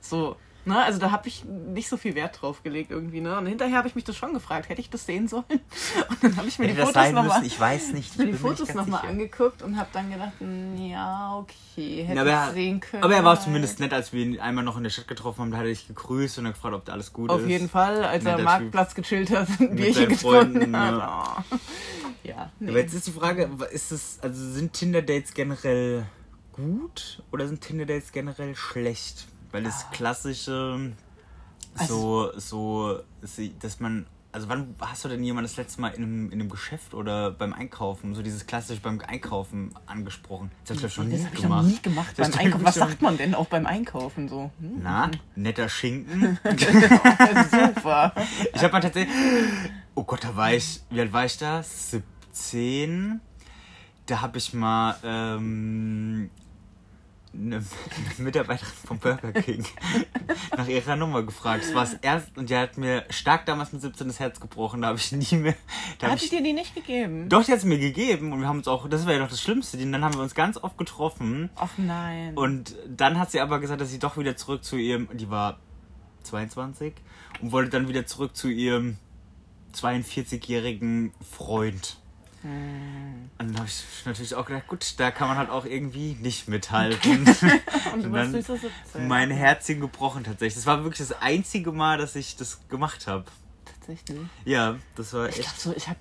So, 0.00 0.36
ne? 0.66 0.82
Also 0.84 0.98
da 0.98 1.10
habe 1.10 1.28
ich 1.28 1.44
nicht 1.44 1.88
so 1.88 1.96
viel 1.96 2.14
Wert 2.14 2.40
drauf 2.42 2.62
gelegt 2.62 2.90
irgendwie, 2.90 3.20
ne? 3.20 3.38
Und 3.38 3.46
hinterher 3.46 3.78
habe 3.78 3.88
ich 3.88 3.94
mich 3.94 4.04
das 4.04 4.16
schon 4.16 4.34
gefragt, 4.34 4.68
hätte 4.68 4.80
ich 4.80 4.90
das 4.90 5.06
sehen 5.06 5.28
sollen? 5.28 5.44
Und 5.50 6.22
dann 6.22 6.36
habe 6.36 6.48
ich 6.48 6.58
mir 6.58 6.66
Hätte 6.66 6.74
die 6.74 6.80
das 6.80 6.88
Fotos 6.88 7.02
sein 7.02 7.14
nochmal 7.14 7.38
müssen? 7.40 7.46
Ich 7.46 7.58
weiß 7.60 7.92
nicht. 7.92 8.12
Ich 8.12 8.18
mir 8.18 8.26
die 8.26 8.32
Fotos 8.34 8.74
nochmal 8.74 9.06
angeguckt 9.06 9.62
und 9.62 9.76
habe 9.78 9.88
dann 9.92 10.10
gedacht, 10.10 10.32
ja, 10.76 11.36
okay, 11.36 12.04
hätte 12.04 12.14
Ja, 12.16 12.20
aber, 12.22 12.30
ich 12.30 12.36
er, 12.36 12.52
sehen 12.52 12.80
können. 12.80 13.02
aber 13.02 13.14
er 13.14 13.24
war 13.24 13.40
zumindest 13.40 13.80
nett, 13.80 13.92
als 13.92 14.12
wir 14.12 14.22
ihn 14.24 14.40
einmal 14.40 14.64
noch 14.64 14.76
in 14.76 14.82
der 14.82 14.90
Stadt 14.90 15.08
getroffen 15.08 15.40
haben. 15.40 15.50
Da 15.50 15.58
hat 15.58 15.64
er 15.64 15.70
dich 15.70 15.86
gegrüßt 15.88 16.38
und 16.38 16.46
er 16.46 16.52
gefragt, 16.52 16.74
ob 16.74 16.84
da 16.84 16.92
alles 16.92 17.12
gut 17.12 17.30
Auf 17.30 17.42
ist. 17.42 17.48
jeden 17.48 17.68
Fall, 17.68 18.04
als 18.04 18.24
er 18.24 18.34
am 18.36 18.42
Marktplatz 18.44 18.94
gechillt 18.94 19.30
hat, 19.30 19.48
ein 19.60 19.68
Mit 19.68 19.76
Bierchen 19.76 20.08
getrunken 20.08 20.72
Freunden, 20.72 20.76
hat. 20.76 21.44
Oh. 21.50 21.56
Ja, 22.24 22.50
nee. 22.58 22.70
Aber 22.70 22.78
jetzt 22.80 22.94
ist 22.94 23.06
die 23.06 23.12
Frage, 23.12 23.48
ist 23.72 23.92
es, 23.92 24.18
also 24.20 24.50
sind 24.52 24.72
Tinder-Dates 24.72 25.32
generell 25.34 26.06
gut 26.52 27.22
oder 27.32 27.46
sind 27.46 27.60
Tinder-Dates 27.60 28.12
generell 28.12 28.56
schlecht? 28.56 29.26
Weil 29.52 29.62
Ah. 29.62 29.66
das 29.66 29.90
klassische, 29.90 30.92
Also 31.78 32.32
so, 32.38 32.40
so, 32.40 33.00
dass 33.60 33.80
man, 33.80 34.06
also 34.32 34.48
wann 34.48 34.74
hast 34.80 35.04
du 35.04 35.08
denn 35.08 35.22
jemand 35.22 35.44
das 35.46 35.56
letzte 35.58 35.80
Mal 35.82 35.88
in 35.90 36.02
einem, 36.02 36.26
in 36.30 36.40
einem 36.40 36.48
Geschäft 36.48 36.94
oder 36.94 37.30
beim 37.30 37.52
Einkaufen, 37.52 38.14
so 38.14 38.22
dieses 38.22 38.46
klassische 38.46 38.80
beim 38.80 38.98
Einkaufen 39.06 39.74
angesprochen? 39.86 40.50
Das 40.66 40.78
hab 40.78 40.84
ich 40.86 40.94
schon 40.94 41.08
nie 41.08 41.16
das 41.18 41.26
habe 41.26 41.34
ich 41.36 41.42
gemacht. 41.42 41.62
noch 41.64 41.70
nie 41.70 41.82
gemacht 41.82 42.14
Das 42.18 42.30
beim 42.30 42.40
Einkaufen. 42.40 42.64
Was 42.64 42.74
sagt 42.76 43.02
man 43.02 43.16
denn 43.18 43.34
auch 43.34 43.46
beim 43.46 43.66
Einkaufen 43.66 44.28
so? 44.28 44.50
Hm? 44.58 44.80
Na, 44.82 45.10
netter 45.34 45.68
Schinken. 45.68 46.38
Super. 47.50 48.12
Ich 48.54 48.62
habe 48.62 48.72
mal 48.72 48.80
tatsächlich. 48.80 49.14
Oh 49.94 50.04
Gott, 50.04 50.24
da 50.24 50.34
war 50.36 50.52
ich. 50.54 50.80
Wie 50.90 51.00
alt 51.00 51.12
war 51.12 51.24
ich 51.26 51.36
da? 51.38 51.62
17. 51.62 53.20
da 54.06 54.20
habe 54.22 54.38
ich 54.38 54.52
mal 54.54 54.96
ähm, 55.04 56.30
eine, 57.38 57.56
eine 57.56 57.64
Mitarbeiterin 58.18 58.72
vom 58.86 58.98
Burger 58.98 59.32
King 59.32 59.64
nach 60.56 60.66
ihrer 60.68 60.96
Nummer 60.96 61.22
gefragt. 61.22 61.64
Das 61.64 61.74
war 61.74 61.84
das 61.84 61.94
erste 61.94 62.38
und 62.38 62.50
die 62.50 62.56
hat 62.56 62.78
mir 62.78 63.04
stark 63.10 63.46
damals 63.46 63.72
mit 63.72 63.82
17 63.82 64.06
das 64.08 64.20
Herz 64.20 64.40
gebrochen. 64.40 64.82
Da 64.82 64.88
habe 64.88 64.98
ich 64.98 65.12
nie 65.12 65.36
mehr. 65.36 65.54
Da 65.98 66.08
Hat 66.10 66.18
sie 66.18 66.26
ich, 66.26 66.30
dir 66.30 66.42
die 66.42 66.52
nicht 66.52 66.74
gegeben? 66.74 67.28
doch, 67.28 67.44
die 67.44 67.52
hat 67.52 67.58
es 67.58 67.64
mir 67.64 67.78
gegeben 67.78 68.32
und 68.32 68.40
wir 68.40 68.48
haben 68.48 68.58
uns 68.58 68.68
auch, 68.68 68.88
das 68.88 69.06
war 69.06 69.12
ja 69.12 69.18
doch 69.18 69.28
das 69.28 69.40
Schlimmste, 69.40 69.76
und 69.78 69.92
dann 69.92 70.04
haben 70.04 70.14
wir 70.14 70.22
uns 70.22 70.34
ganz 70.34 70.56
oft 70.56 70.78
getroffen. 70.78 71.50
Ach 71.56 71.70
nein. 71.76 72.36
Und 72.36 72.74
dann 72.88 73.18
hat 73.18 73.30
sie 73.30 73.40
aber 73.40 73.60
gesagt, 73.60 73.80
dass 73.80 73.90
sie 73.90 73.98
doch 73.98 74.16
wieder 74.16 74.36
zurück 74.36 74.64
zu 74.64 74.76
ihrem, 74.76 75.08
die 75.12 75.30
war 75.30 75.58
22 76.24 76.94
und 77.40 77.52
wollte 77.52 77.70
dann 77.70 77.88
wieder 77.88 78.06
zurück 78.06 78.36
zu 78.36 78.48
ihrem 78.48 78.98
42-jährigen 79.74 81.12
Freund. 81.30 81.98
Hm. 82.46 83.30
Und 83.38 83.48
dann 83.48 83.56
habe 83.58 83.66
ich 83.66 83.84
natürlich 84.06 84.34
auch 84.34 84.46
gedacht, 84.46 84.66
gut, 84.68 84.94
da 84.98 85.10
kann 85.10 85.28
man 85.28 85.36
halt 85.36 85.50
auch 85.50 85.64
irgendwie 85.64 86.14
nicht 86.20 86.48
mithalten. 86.48 87.18
Und 87.92 88.02
du 88.02 88.06
und 88.08 88.12
dann 88.12 88.32
süßer 88.32 88.56
17. 88.56 89.08
mein 89.08 89.30
Herzchen 89.30 89.80
gebrochen 89.80 90.24
tatsächlich. 90.24 90.54
Das 90.54 90.66
war 90.66 90.82
wirklich 90.84 91.06
das 91.06 91.20
einzige 91.20 91.72
Mal, 91.72 91.98
dass 91.98 92.14
ich 92.16 92.36
das 92.36 92.60
gemacht 92.68 93.06
habe. 93.06 93.24
Tatsächlich. 93.64 94.18
Ja, 94.44 94.76
das 94.96 95.12
war 95.12 95.28
Ich 95.28 95.38
echt. 95.40 95.44
glaube 95.44 95.58
so, 95.60 95.72
ich 95.76 95.88
habe 95.88 95.98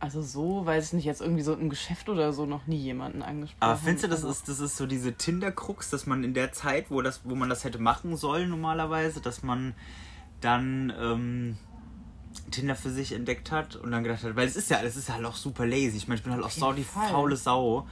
also 0.00 0.20
so, 0.22 0.66
weiß 0.66 0.88
ich 0.88 0.92
nicht, 0.94 1.04
jetzt 1.06 1.22
irgendwie 1.22 1.42
so 1.42 1.54
im 1.54 1.70
Geschäft 1.70 2.08
oder 2.10 2.32
so 2.34 2.44
noch 2.46 2.66
nie 2.66 2.76
jemanden 2.76 3.22
angesprochen. 3.22 3.62
Aber 3.62 3.76
findest 3.76 4.04
du, 4.04 4.08
das 4.08 4.18
Also- 4.24 4.30
ist, 4.32 4.48
das 4.48 4.60
ist 4.60 4.76
so 4.76 4.86
diese 4.86 5.14
Tinder-Krux, 5.14 5.88
dass 5.90 6.04
man 6.06 6.24
in 6.24 6.34
der 6.34 6.52
Zeit, 6.52 6.90
wo, 6.90 7.00
das, 7.00 7.20
wo 7.24 7.34
man 7.34 7.48
das 7.48 7.64
hätte 7.64 7.78
machen 7.78 8.16
sollen 8.16 8.50
normalerweise, 8.50 9.20
dass 9.22 9.42
man 9.42 9.74
dann 10.42 10.92
ähm, 10.98 11.56
Tinder 12.54 12.76
für 12.76 12.90
sich 12.90 13.12
entdeckt 13.12 13.50
hat 13.50 13.74
und 13.74 13.90
dann 13.90 14.04
gedacht 14.04 14.22
hat, 14.22 14.36
weil 14.36 14.46
es 14.46 14.54
ist 14.54 14.70
ja, 14.70 14.80
es 14.82 14.96
ist 14.96 15.08
ja 15.08 15.14
halt 15.14 15.24
auch 15.26 15.34
super 15.34 15.66
lazy. 15.66 15.96
Ich 15.96 16.06
meine, 16.06 16.18
ich 16.18 16.24
bin 16.24 16.32
halt 16.32 16.44
auch 16.44 16.50
so 16.50 16.72
die 16.72 16.84
faule 16.84 17.36
Sau. 17.36 17.86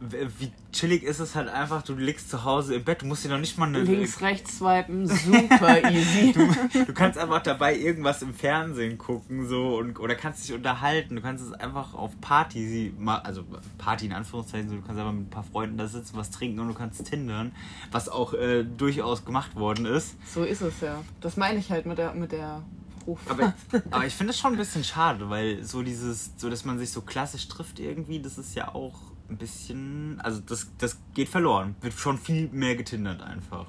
Wie 0.00 0.52
chillig 0.72 1.02
ist 1.02 1.18
es 1.20 1.34
halt 1.34 1.48
einfach, 1.48 1.82
du 1.82 1.94
liegst 1.94 2.28
zu 2.28 2.44
Hause 2.44 2.74
im 2.74 2.84
Bett, 2.84 3.02
du 3.02 3.06
musst 3.06 3.24
dir 3.24 3.28
noch 3.28 3.38
nicht 3.38 3.56
mal 3.56 3.68
eine... 3.68 3.80
Links, 3.80 4.20
rechts 4.20 4.58
swipen, 4.58 5.06
super 5.06 5.90
easy. 5.90 6.32
Du 6.32 6.92
kannst 6.92 7.16
einfach 7.16 7.42
dabei 7.42 7.76
irgendwas 7.76 8.20
im 8.20 8.34
Fernsehen 8.34 8.98
gucken 8.98 9.46
so 9.46 9.76
und 9.76 9.98
oder 10.00 10.14
kannst 10.14 10.46
dich 10.46 10.54
unterhalten. 10.54 11.16
Du 11.16 11.22
kannst 11.22 11.44
es 11.44 11.52
einfach 11.52 11.94
auf 11.94 12.10
Party, 12.20 12.92
also 13.06 13.44
Party 13.78 14.06
in 14.06 14.12
Anführungszeichen, 14.12 14.68
so, 14.68 14.76
du 14.76 14.82
kannst 14.82 14.98
einfach 14.98 15.12
mit 15.12 15.26
ein 15.28 15.30
paar 15.30 15.44
Freunden 15.44 15.78
da 15.78 15.86
sitzen, 15.86 16.16
was 16.16 16.30
trinken 16.30 16.58
und 16.60 16.68
du 16.68 16.74
kannst 16.74 17.04
tindern, 17.06 17.52
was 17.92 18.08
auch 18.08 18.34
äh, 18.34 18.64
durchaus 18.64 19.24
gemacht 19.24 19.56
worden 19.56 19.86
ist. 19.86 20.16
so 20.26 20.42
ist 20.42 20.60
es 20.60 20.80
ja. 20.80 21.02
Das 21.20 21.36
meine 21.36 21.58
ich 21.58 21.70
halt 21.70 21.86
mit 21.86 21.98
der 21.98 22.12
mit 22.14 22.32
der 22.32 22.62
Hochfahrt. 23.06 23.40
Aber, 23.40 23.54
aber 23.90 24.06
ich 24.06 24.14
finde 24.14 24.32
es 24.32 24.38
schon 24.38 24.52
ein 24.52 24.58
bisschen 24.58 24.84
schade, 24.84 25.28
weil 25.30 25.62
so 25.64 25.82
dieses, 25.82 26.32
so 26.36 26.50
dass 26.50 26.64
man 26.64 26.78
sich 26.78 26.90
so 26.90 27.00
klassisch 27.02 27.48
trifft 27.48 27.78
irgendwie, 27.80 28.20
das 28.20 28.38
ist 28.38 28.54
ja 28.54 28.74
auch 28.74 28.94
ein 29.28 29.38
bisschen, 29.38 30.20
also 30.22 30.40
das, 30.40 30.68
das 30.78 30.98
geht 31.14 31.28
verloren. 31.28 31.74
Wird 31.80 31.94
schon 31.94 32.18
viel 32.18 32.48
mehr 32.50 32.76
getindert 32.76 33.22
einfach. 33.22 33.66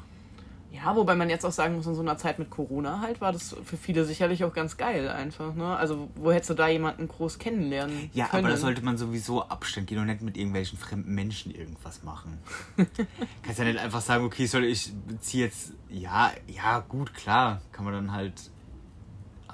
Ja, 0.71 0.93
wobei 0.93 1.15
man 1.15 1.29
jetzt 1.29 1.45
auch 1.45 1.53
sagen 1.53 1.77
muss, 1.77 1.87
in 1.87 1.95
so 1.95 2.01
einer 2.01 2.17
Zeit 2.17 2.37
mit 2.37 2.49
Corona 2.49 2.99
halt 2.99 3.21
war 3.21 3.31
das 3.31 3.55
für 3.63 3.77
viele 3.77 4.03
sicherlich 4.03 4.43
auch 4.43 4.53
ganz 4.53 4.75
geil 4.75 5.07
einfach, 5.07 5.55
ne? 5.55 5.73
Also 5.77 6.09
wo 6.15 6.33
hättest 6.33 6.49
du 6.49 6.53
da 6.53 6.67
jemanden 6.67 7.07
groß 7.07 7.39
kennenlernen 7.39 8.09
Ja, 8.13 8.27
können? 8.27 8.45
aber 8.45 8.53
da 8.55 8.59
sollte 8.59 8.83
man 8.83 8.97
sowieso 8.97 9.43
Abstand 9.47 9.87
gehen 9.87 9.99
und 9.99 10.07
nicht 10.07 10.21
mit 10.21 10.35
irgendwelchen 10.35 10.77
fremden 10.77 11.15
Menschen 11.15 11.55
irgendwas 11.55 12.03
machen. 12.03 12.39
Kannst 13.43 13.59
ja 13.59 13.63
nicht 13.63 13.79
einfach 13.79 14.01
sagen, 14.01 14.25
okay, 14.25 14.47
soll 14.47 14.65
ich 14.65 14.91
ziehe 15.21 15.45
jetzt. 15.45 15.71
Ja, 15.89 16.31
ja, 16.45 16.79
gut, 16.79 17.13
klar. 17.13 17.61
Kann 17.71 17.85
man 17.85 17.93
dann 17.93 18.11
halt. 18.11 18.33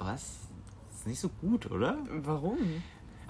Aber 0.02 0.16
es 0.16 0.40
ist 0.96 1.06
nicht 1.06 1.20
so 1.20 1.30
gut, 1.30 1.70
oder? 1.70 1.96
Warum? 2.10 2.58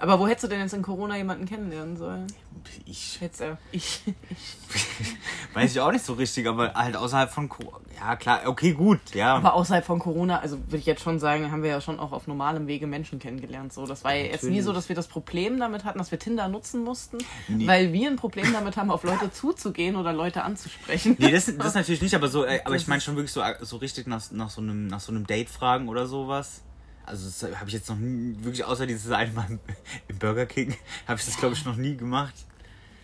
Aber 0.02 0.18
wo 0.18 0.26
hättest 0.26 0.42
du 0.42 0.48
denn 0.48 0.58
jetzt 0.58 0.74
in 0.74 0.82
Corona 0.82 1.16
jemanden 1.16 1.46
kennenlernen 1.46 1.96
sollen? 1.96 2.26
Ich 2.86 3.20
Jetzt 3.20 3.40
äh, 3.40 3.54
ich, 3.70 4.02
ich. 4.30 4.56
weiß 5.54 5.70
ich 5.70 5.80
auch 5.80 5.92
nicht 5.92 6.04
so 6.04 6.14
richtig, 6.14 6.48
aber 6.48 6.74
halt 6.74 6.96
außerhalb 6.96 7.30
von. 7.30 7.48
Co 7.48 7.72
ja, 8.00 8.16
klar, 8.16 8.40
okay, 8.46 8.72
gut, 8.72 8.98
ja. 9.14 9.36
Aber 9.36 9.54
außerhalb 9.54 9.84
von 9.84 10.00
Corona, 10.00 10.40
also 10.40 10.58
würde 10.58 10.78
ich 10.78 10.86
jetzt 10.86 11.02
schon 11.02 11.20
sagen, 11.20 11.52
haben 11.52 11.62
wir 11.62 11.70
ja 11.70 11.80
schon 11.80 12.00
auch 12.00 12.10
auf 12.10 12.26
normalem 12.26 12.66
Wege 12.66 12.88
Menschen 12.88 13.20
kennengelernt. 13.20 13.72
So, 13.72 13.86
das 13.86 14.02
war 14.02 14.12
ja 14.12 14.24
jetzt 14.24 14.42
nie 14.42 14.60
so, 14.60 14.72
dass 14.72 14.88
wir 14.88 14.96
das 14.96 15.06
Problem 15.06 15.60
damit 15.60 15.84
hatten, 15.84 15.98
dass 15.98 16.10
wir 16.10 16.18
Tinder 16.18 16.48
nutzen 16.48 16.82
mussten, 16.82 17.18
Nee. 17.46 17.68
weil 17.68 17.92
wir 17.92 18.10
ein 18.10 18.16
Problem 18.16 18.52
damit 18.52 18.76
haben, 18.76 18.90
auf 18.90 19.04
Leute 19.04 19.30
zuzugehen 19.30 19.94
oder 19.94 20.12
Leute 20.12 20.42
anzusprechen. 20.42 21.14
Nee, 21.20 21.30
das, 21.30 21.46
das 21.56 21.74
natürlich 21.74 22.02
nicht, 22.02 22.16
aber 22.16 22.26
so, 22.26 22.44
äh, 22.44 22.60
aber 22.64 22.74
Das 22.74 22.82
ich 22.82 22.88
meine 22.88 23.00
schon 23.00 23.14
wirklich 23.14 23.32
so, 23.32 23.40
so 23.60 23.76
richtig 23.76 24.08
nach, 24.08 24.32
nach, 24.32 24.50
so 24.50 24.60
einem, 24.60 24.88
nach 24.88 25.00
so 25.00 25.12
einem 25.12 25.28
Date 25.28 25.48
fragen 25.48 25.88
oder 25.88 26.06
sowas. 26.06 26.62
Also 27.04 27.26
das 27.26 27.58
habe 27.58 27.68
ich 27.68 27.74
jetzt 27.74 27.88
noch 27.88 27.96
nie, 27.96 28.36
wirklich 28.40 28.64
außer 28.64 28.86
dieses 28.86 29.10
einmal 29.10 29.46
im, 29.48 29.58
im 30.08 30.18
Burger 30.18 30.46
King, 30.46 30.74
habe 31.08 31.18
ich 31.18 31.26
das 31.26 31.36
glaube 31.38 31.54
ich 31.54 31.64
noch 31.64 31.76
nie 31.76 31.96
gemacht. 31.96 32.34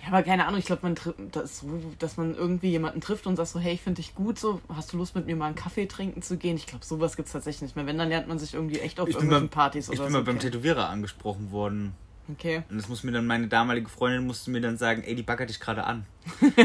Ja, 0.02 0.08
aber 0.08 0.22
keine 0.22 0.46
Ahnung, 0.46 0.60
ich 0.60 0.66
glaube, 0.66 0.82
man 0.82 0.94
das 1.32 1.58
so, 1.58 1.66
dass 1.98 2.16
man 2.16 2.34
irgendwie 2.34 2.68
jemanden 2.70 3.00
trifft 3.00 3.26
und 3.26 3.34
sagt 3.36 3.48
so, 3.48 3.58
hey, 3.58 3.74
ich 3.74 3.82
finde 3.82 4.00
dich 4.00 4.14
gut, 4.14 4.38
so, 4.38 4.60
hast 4.74 4.92
du 4.92 4.96
Lust 4.96 5.16
mit 5.16 5.26
mir 5.26 5.34
mal 5.34 5.46
einen 5.46 5.56
Kaffee 5.56 5.86
trinken 5.86 6.22
zu 6.22 6.36
gehen? 6.36 6.56
Ich 6.56 6.66
glaube, 6.66 6.84
sowas 6.84 7.16
gibt's 7.16 7.32
tatsächlich 7.32 7.62
nicht 7.62 7.76
mehr. 7.76 7.84
Wenn, 7.86 7.98
dann 7.98 8.08
lernt 8.08 8.28
man 8.28 8.38
sich 8.38 8.54
irgendwie 8.54 8.78
echt 8.78 9.00
auf 9.00 9.08
Ich 9.08 9.16
bin, 9.16 9.24
irgendwelchen 9.24 9.46
mal, 9.46 9.62
Partys 9.64 9.88
ich 9.88 9.98
oder 9.98 10.04
bin 10.04 10.12
so. 10.12 10.18
mal 10.18 10.24
beim 10.24 10.38
kennen. 10.38 10.52
Tätowierer 10.52 10.88
angesprochen 10.88 11.50
worden. 11.50 11.94
Okay. 12.30 12.62
Und 12.70 12.76
das 12.76 12.88
muss 12.88 13.02
mir 13.04 13.12
dann 13.12 13.26
meine 13.26 13.48
damalige 13.48 13.88
Freundin 13.88 14.26
musste 14.26 14.50
mir 14.50 14.60
dann 14.60 14.76
sagen, 14.76 15.02
ey, 15.02 15.14
die 15.14 15.22
baggert 15.22 15.48
dich 15.48 15.60
gerade 15.60 15.84
an. 15.84 16.04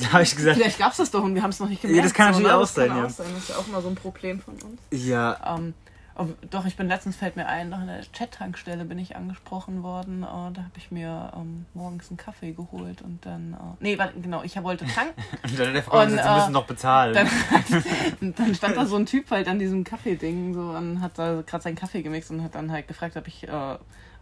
da 0.00 0.12
habe 0.12 0.24
ich 0.24 0.34
gesagt, 0.34 0.56
Vielleicht 0.56 0.78
gab's 0.78 0.96
das 0.96 1.10
doch 1.10 1.22
und 1.22 1.34
wir 1.34 1.42
haben 1.42 1.50
es 1.50 1.60
noch 1.60 1.68
nicht 1.68 1.82
gemerkt. 1.82 2.04
das 2.04 2.12
kann 2.14 2.34
so, 2.34 2.40
natürlich 2.40 2.52
ne? 2.52 2.56
auch 2.56 2.60
das 2.60 2.74
kann 2.74 2.88
sein, 2.88 2.98
ja. 2.98 3.04
Auch 3.06 3.10
sein. 3.10 3.26
Das 3.32 3.42
ist 3.44 3.48
ja 3.50 3.56
auch 3.56 3.66
mal 3.68 3.80
so 3.82 3.88
ein 3.88 3.94
Problem 3.94 4.40
von 4.40 4.54
uns. 4.54 4.80
ja, 4.90 5.56
Ähm, 5.56 5.74
aber 6.16 6.30
doch, 6.50 6.64
ich 6.64 6.76
bin 6.76 6.88
letztens, 6.88 7.16
fällt 7.16 7.36
mir 7.36 7.46
ein, 7.46 7.68
nach 7.68 7.80
einer 7.80 8.00
Chat-Tankstelle 8.00 8.86
bin 8.86 8.98
ich 8.98 9.16
angesprochen 9.16 9.82
worden. 9.82 10.22
Äh, 10.22 10.26
da 10.26 10.62
habe 10.62 10.76
ich 10.76 10.90
mir 10.90 11.32
ähm, 11.36 11.66
morgens 11.74 12.08
einen 12.08 12.16
Kaffee 12.16 12.52
geholt 12.52 13.02
und 13.02 13.26
dann. 13.26 13.52
Äh, 13.52 13.56
nee, 13.80 13.98
warte, 13.98 14.18
genau, 14.20 14.42
ich 14.42 14.60
wollte 14.62 14.86
tanken. 14.86 15.20
und 15.42 15.58
dann 15.58 15.74
der 15.74 15.82
Frau 15.82 16.02
Und, 16.02 16.10
sie 16.10 16.16
äh, 16.16 16.34
müssen 16.36 16.52
noch 16.52 16.66
bezahlen. 16.66 17.14
dann, 17.14 18.32
dann 18.36 18.54
stand 18.54 18.76
da 18.76 18.86
so 18.86 18.96
ein 18.96 19.04
Typ 19.04 19.30
halt 19.30 19.46
an 19.46 19.58
diesem 19.58 19.84
Kaffeeding 19.84 20.54
so 20.54 20.70
und 20.70 21.02
hat 21.02 21.18
da 21.18 21.42
gerade 21.42 21.62
seinen 21.62 21.76
Kaffee 21.76 22.02
gemixt 22.02 22.30
und 22.30 22.42
hat 22.42 22.54
dann 22.54 22.72
halt 22.72 22.88
gefragt, 22.88 23.16
ob 23.16 23.28
ich, 23.28 23.46
äh, 23.46 23.76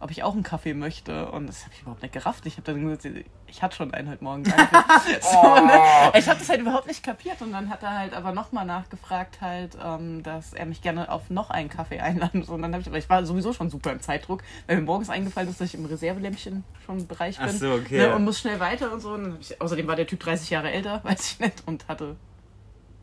ob 0.05 0.11
ich 0.11 0.21
auch 0.21 0.33
einen 0.33 0.43
Kaffee 0.43 0.75
möchte. 0.75 1.31
Und 1.31 1.47
das 1.47 1.63
habe 1.63 1.73
ich 1.73 1.81
überhaupt 1.81 2.03
nicht 2.03 2.13
gerafft. 2.13 2.45
Ich 2.45 2.57
habe 2.57 2.71
dann 2.71 2.87
gesagt, 2.87 3.25
ich 3.47 3.63
hatte 3.63 3.75
schon 3.75 3.91
einen 3.91 4.07
heute 4.07 4.23
Morgen. 4.23 4.43
Danke. 4.43 4.67
so, 5.21 5.55
ne? 5.55 5.81
Ich 6.13 6.29
habe 6.29 6.37
das 6.37 6.47
halt 6.47 6.61
überhaupt 6.61 6.85
nicht 6.85 7.01
kapiert. 7.01 7.41
Und 7.41 7.51
dann 7.51 7.71
hat 7.71 7.81
er 7.81 7.97
halt 7.97 8.13
aber 8.13 8.31
nochmal 8.31 8.67
nachgefragt, 8.67 9.41
halt, 9.41 9.75
ähm, 9.83 10.21
dass 10.21 10.53
er 10.53 10.67
mich 10.67 10.83
gerne 10.83 11.09
auf 11.09 11.31
noch 11.31 11.49
einen 11.49 11.69
Kaffee 11.69 12.01
einladen 12.01 12.43
soll. 12.43 12.57
Und 12.57 12.61
dann 12.61 12.73
habe 12.73 12.81
ich, 12.81 12.87
aber 12.87 12.99
ich 12.99 13.09
war 13.09 13.25
sowieso 13.25 13.51
schon 13.51 13.71
super 13.71 13.91
im 13.91 13.99
Zeitdruck, 13.99 14.43
weil 14.67 14.75
mir 14.75 14.83
morgens 14.83 15.09
eingefallen 15.09 15.49
ist, 15.49 15.59
dass 15.59 15.69
ich 15.69 15.73
im 15.73 15.85
Reservelämpchen 15.85 16.63
schon 16.85 17.07
Bereich 17.07 17.39
bin. 17.39 17.47
Ach 17.49 17.53
so, 17.53 17.73
okay, 17.73 17.97
Ne? 17.97 18.15
Und 18.15 18.25
muss 18.25 18.39
schnell 18.39 18.59
weiter 18.59 18.93
und 18.93 18.99
so. 18.99 19.13
Und 19.13 19.39
ich, 19.41 19.59
außerdem 19.59 19.87
war 19.87 19.95
der 19.95 20.05
Typ 20.05 20.19
30 20.19 20.51
Jahre 20.51 20.71
älter, 20.71 20.99
weiß 21.03 21.31
ich 21.31 21.39
nicht, 21.39 21.63
und 21.65 21.87
hatte 21.87 22.15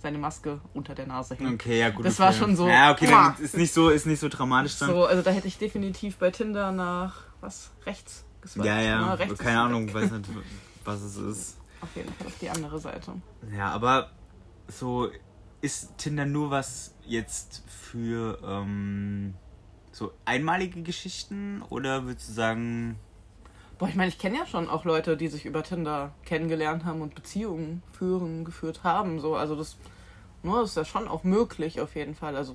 seine 0.02 0.18
Maske 0.18 0.60
unter 0.74 0.94
der 0.94 1.06
Nase 1.06 1.36
hängen. 1.36 1.54
okay, 1.54 1.78
ja 1.78 1.90
gut. 1.90 2.04
Das 2.04 2.14
okay. 2.14 2.22
war 2.24 2.32
schon 2.32 2.56
so- 2.56 2.68
Ja, 2.68 2.92
okay, 2.92 3.06
dann 3.06 3.36
ist 3.38 3.56
nicht 3.56 3.72
so, 3.72 3.88
ist 3.88 4.04
nicht 4.04 4.20
so 4.20 4.28
dramatisch 4.28 4.78
dann. 4.78 4.90
So, 4.90 5.06
also 5.06 5.22
da 5.22 5.30
hätte 5.30 5.46
ich 5.48 5.58
definitiv 5.58 6.16
bei 6.18 6.30
Tinder 6.30 6.72
nach 6.72 7.22
was 7.40 7.70
rechts 7.86 8.24
geswiped. 8.40 8.66
ja, 8.66 8.80
ja, 8.80 9.00
ne? 9.06 9.18
rechts 9.18 9.38
keine 9.38 9.60
Ahnung, 9.60 9.92
weiß 9.92 10.10
nicht, 10.10 10.28
was 10.84 11.00
es 11.02 11.16
ist. 11.16 11.58
Auf 11.80 11.88
jeden 11.96 12.12
Fall 12.12 12.28
auf 12.28 12.38
die 12.40 12.48
andere 12.48 12.78
Seite. 12.78 13.12
Ja, 13.56 13.70
aber 13.70 14.10
so 14.68 15.08
ist 15.62 15.98
Tinder 15.98 16.26
nur 16.26 16.52
was 16.52 16.94
jetzt 17.04 17.64
für 17.66 18.38
ähm, 18.44 19.34
so 19.90 20.12
einmalige 20.24 20.82
Geschichten 20.82 21.60
oder 21.70 22.04
würdest 22.06 22.28
du 22.28 22.32
sagen, 22.34 23.00
Boah, 23.82 23.88
ich 23.88 23.96
meine, 23.96 24.10
ich 24.10 24.18
kenne 24.18 24.38
ja 24.38 24.46
schon 24.46 24.70
auch 24.70 24.84
Leute, 24.84 25.16
die 25.16 25.26
sich 25.26 25.44
über 25.44 25.64
Tinder 25.64 26.12
kennengelernt 26.24 26.84
haben 26.84 27.02
und 27.02 27.16
Beziehungen 27.16 27.82
führen, 27.90 28.44
geführt 28.44 28.84
haben. 28.84 29.18
So, 29.18 29.34
also 29.34 29.56
das, 29.56 29.76
ne, 30.44 30.52
das 30.52 30.70
ist 30.70 30.76
ja 30.76 30.84
schon 30.84 31.08
auch 31.08 31.24
möglich 31.24 31.80
auf 31.80 31.96
jeden 31.96 32.14
Fall. 32.14 32.36
Also 32.36 32.54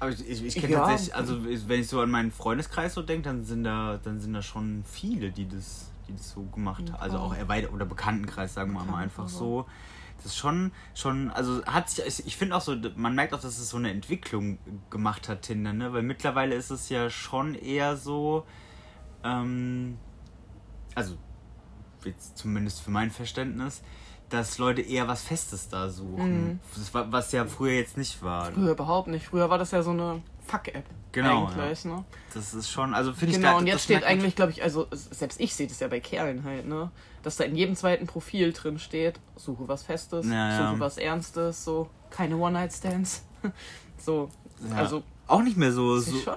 aber 0.00 0.10
ich, 0.10 0.28
ich, 0.28 0.44
ich 0.44 0.54
kenne 0.54 0.74
Ja. 0.74 0.80
tatsächlich, 0.80 1.14
also 1.14 1.46
wenn 1.46 1.80
ich 1.80 1.88
so 1.88 1.98
an 1.98 2.10
meinen 2.10 2.30
Freundeskreis 2.30 2.92
so 2.92 3.00
denke, 3.00 3.22
dann 3.22 3.42
sind 3.46 3.64
da, 3.64 3.98
dann 4.04 4.20
sind 4.20 4.34
da 4.34 4.42
schon 4.42 4.84
viele, 4.86 5.30
die 5.30 5.48
das, 5.48 5.90
die 6.06 6.12
das 6.14 6.32
so 6.32 6.42
gemacht 6.42 6.92
haben. 6.92 7.00
Also 7.00 7.16
auch 7.16 7.34
erweitert 7.34 7.72
oder 7.72 7.86
Bekanntenkreis, 7.86 8.52
sagen 8.52 8.74
wir 8.74 8.84
mal 8.84 8.98
einfach 9.02 9.30
so. 9.30 9.64
Das 10.16 10.26
ist 10.26 10.36
schon, 10.36 10.72
schon, 10.94 11.30
also 11.30 11.64
hat 11.66 11.88
sich, 11.90 12.26
ich- 12.26 12.36
finde 12.36 12.56
auch 12.56 12.60
so, 12.60 12.74
man 12.96 13.14
merkt 13.14 13.32
auch, 13.34 13.40
dass 13.40 13.58
es 13.58 13.68
so 13.70 13.76
eine 13.76 13.90
Entwicklung 13.90 14.58
gemacht 14.90 15.28
hat, 15.28 15.42
Tinder, 15.42 15.72
ne? 15.72 15.92
Weil 15.92 16.02
mittlerweile 16.02 16.54
ist 16.54 16.70
es 16.70 16.88
ja 16.88 17.10
schon 17.10 17.54
eher 17.54 17.96
so, 17.96 18.44
ähm, 19.22 19.98
also 20.94 21.16
jetzt 22.04 22.38
zumindest 22.38 22.80
für 22.82 22.90
mein 22.90 23.10
Verständnis, 23.10 23.82
dass 24.28 24.58
Leute 24.58 24.80
eher 24.82 25.06
was 25.06 25.22
Festes 25.22 25.68
da 25.68 25.88
suchen. 25.88 26.44
Mhm. 26.48 26.60
War, 26.92 27.12
was 27.12 27.30
ja 27.32 27.44
früher 27.46 27.72
jetzt 27.74 27.96
nicht 27.96 28.22
war. 28.22 28.52
früher 28.52 28.72
überhaupt 28.72 29.08
nicht. 29.08 29.26
Früher 29.26 29.48
war 29.50 29.58
das 29.58 29.70
ja 29.70 29.82
so 29.82 29.90
eine 29.90 30.22
Fuck-App. 30.46 30.84
Genau, 31.12 31.46
Eigentlich, 31.46 31.84
ne? 31.84 32.04
Das 32.34 32.54
ist 32.54 32.70
schon, 32.70 32.94
also 32.94 33.12
finde 33.12 33.34
ich 33.34 33.40
Genau, 33.40 33.56
und 33.58 33.66
jetzt 33.66 33.84
steht 33.84 34.04
eigentlich, 34.04 34.36
glaube 34.36 34.52
ich, 34.52 34.62
also 34.62 34.86
selbst 34.92 35.40
ich 35.40 35.54
sehe 35.54 35.66
das 35.66 35.80
ja 35.80 35.88
bei 35.88 35.98
Kerlen 36.00 36.44
halt, 36.44 36.66
ne? 36.66 36.90
Dass 37.22 37.36
da 37.36 37.44
in 37.44 37.56
jedem 37.56 37.74
zweiten 37.74 38.06
Profil 38.06 38.52
drin 38.52 38.78
steht, 38.78 39.18
suche 39.34 39.66
was 39.66 39.82
Festes, 39.82 40.26
Ja, 40.26 40.50
ja. 40.50 40.68
suche 40.70 40.80
was 40.80 40.98
Ernstes, 40.98 41.64
so 41.64 41.88
keine 42.10 42.36
One-Night-Stands. 42.36 43.24
So. 43.98 44.30
Ja. 44.70 44.76
Also, 44.76 45.02
Auch 45.26 45.42
nicht 45.42 45.56
mehr 45.56 45.72
so, 45.72 45.98
so 45.98 46.12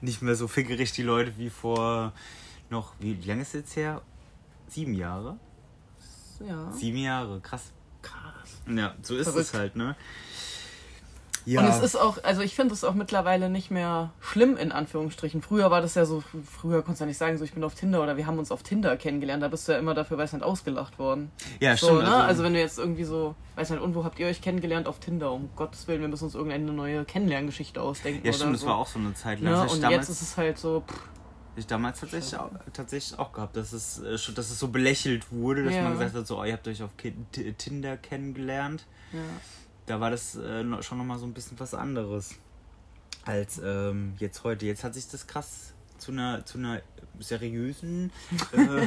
nicht 0.00 0.22
mehr 0.22 0.34
so 0.34 0.48
fickerig 0.48 0.92
die 0.92 1.02
Leute 1.02 1.36
wie 1.36 1.50
vor 1.50 2.12
noch, 2.70 2.94
wie, 2.98 3.22
wie 3.22 3.28
lange 3.28 3.42
ist 3.42 3.48
es 3.48 3.54
jetzt 3.54 3.76
her? 3.76 4.00
Sieben 4.68 4.94
Jahre? 4.94 5.36
ja. 6.46 6.72
Sieben 6.72 6.98
Jahre, 6.98 7.40
krass. 7.40 7.72
Krass. 8.02 8.62
Ja, 8.68 8.94
so 9.02 9.16
ist 9.16 9.28
Verrückt. 9.28 9.46
es 9.48 9.54
halt, 9.54 9.76
ne? 9.76 9.94
Ja, 11.46 11.60
Und 11.60 11.66
es 11.68 11.80
ist 11.82 11.96
auch, 11.96 12.22
also 12.24 12.40
ich 12.42 12.54
finde 12.54 12.72
es 12.74 12.84
auch 12.84 12.94
mittlerweile 12.94 13.50
nicht 13.50 13.70
mehr 13.70 14.12
schlimm, 14.20 14.56
in 14.56 14.72
Anführungsstrichen. 14.72 15.42
Früher 15.42 15.70
war 15.70 15.80
das 15.82 15.94
ja 15.94 16.06
so, 16.06 16.22
früher 16.50 16.82
konntest 16.82 17.00
du 17.00 17.04
ja 17.04 17.08
nicht 17.08 17.18
sagen, 17.18 17.36
so 17.36 17.44
ich 17.44 17.52
bin 17.52 17.62
auf 17.64 17.74
Tinder 17.74 18.02
oder 18.02 18.16
wir 18.16 18.26
haben 18.26 18.38
uns 18.38 18.50
auf 18.50 18.62
Tinder 18.62 18.96
kennengelernt. 18.96 19.42
Da 19.42 19.48
bist 19.48 19.68
du 19.68 19.72
ja 19.72 19.78
immer 19.78 19.94
dafür, 19.94 20.16
weiß 20.16 20.32
nicht, 20.32 20.42
ausgelacht 20.42 20.98
worden. 20.98 21.30
ja 21.60 21.76
So, 21.76 21.86
stimmt. 21.86 22.02
ne? 22.04 22.14
also, 22.14 22.26
also, 22.28 22.42
wenn 22.44 22.54
du 22.54 22.60
jetzt 22.60 22.78
irgendwie 22.78 23.04
so, 23.04 23.34
weiß 23.56 23.70
nicht, 23.70 23.82
und 23.82 23.94
wo 23.94 24.04
habt 24.04 24.18
ihr 24.18 24.26
euch 24.26 24.40
kennengelernt? 24.40 24.88
Auf 24.88 25.00
Tinder. 25.00 25.32
Um 25.32 25.50
Gottes 25.54 25.86
Willen, 25.86 26.00
wir 26.00 26.08
müssen 26.08 26.24
uns 26.24 26.34
irgendeine 26.34 26.72
neue 26.72 27.04
Kennenlerngeschichte 27.04 27.80
ausdenken. 27.80 28.26
ja, 28.26 28.32
stimmt, 28.32 28.54
das 28.54 28.62
so. 28.62 28.66
war 28.68 28.76
auch 28.78 28.88
so 28.88 28.98
eine 28.98 29.12
Zeit 29.14 29.40
lang. 29.40 29.44
Ne? 29.44 29.50
Das 29.52 29.60
hab 29.60 29.66
ich 29.68 29.74
Und 29.74 29.82
damals, 29.82 30.08
jetzt 30.08 30.16
ist 30.16 30.22
es 30.22 30.36
halt 30.36 30.58
so, 30.58 30.82
pff, 30.86 30.94
ich 31.56 31.66
damals 31.68 32.00
tatsächlich 32.00 32.36
auch, 32.40 32.50
tatsächlich 32.72 33.16
auch 33.18 33.32
gehabt, 33.32 33.56
dass 33.56 33.72
es, 33.72 33.98
äh, 34.00 34.32
dass 34.34 34.50
es 34.50 34.58
so 34.58 34.68
belächelt 34.68 35.30
wurde, 35.30 35.62
dass 35.64 35.74
Ja. 35.74 35.82
man 35.82 35.92
gesagt 35.92 36.14
hat, 36.14 36.26
so, 36.26 36.40
oh, 36.40 36.44
ihr 36.44 36.52
habt 36.54 36.66
euch 36.66 36.82
auf 36.82 36.90
Tinder 37.58 37.96
kennengelernt. 37.96 38.86
ja. 39.12 39.20
Da 39.86 40.00
war 40.00 40.10
das 40.10 40.36
äh, 40.36 40.64
schon 40.82 40.98
nochmal 40.98 41.18
so 41.18 41.26
ein 41.26 41.34
bisschen 41.34 41.58
was 41.60 41.74
anderes 41.74 42.36
als 43.24 43.60
ähm, 43.64 44.14
jetzt 44.18 44.44
heute. 44.44 44.66
Jetzt 44.66 44.84
hat 44.84 44.94
sich 44.94 45.08
das 45.08 45.26
krass 45.26 45.74
zu 45.98 46.12
einer, 46.12 46.44
zu 46.44 46.58
einer 46.58 46.82
seriösen 47.18 48.10
äh, 48.52 48.86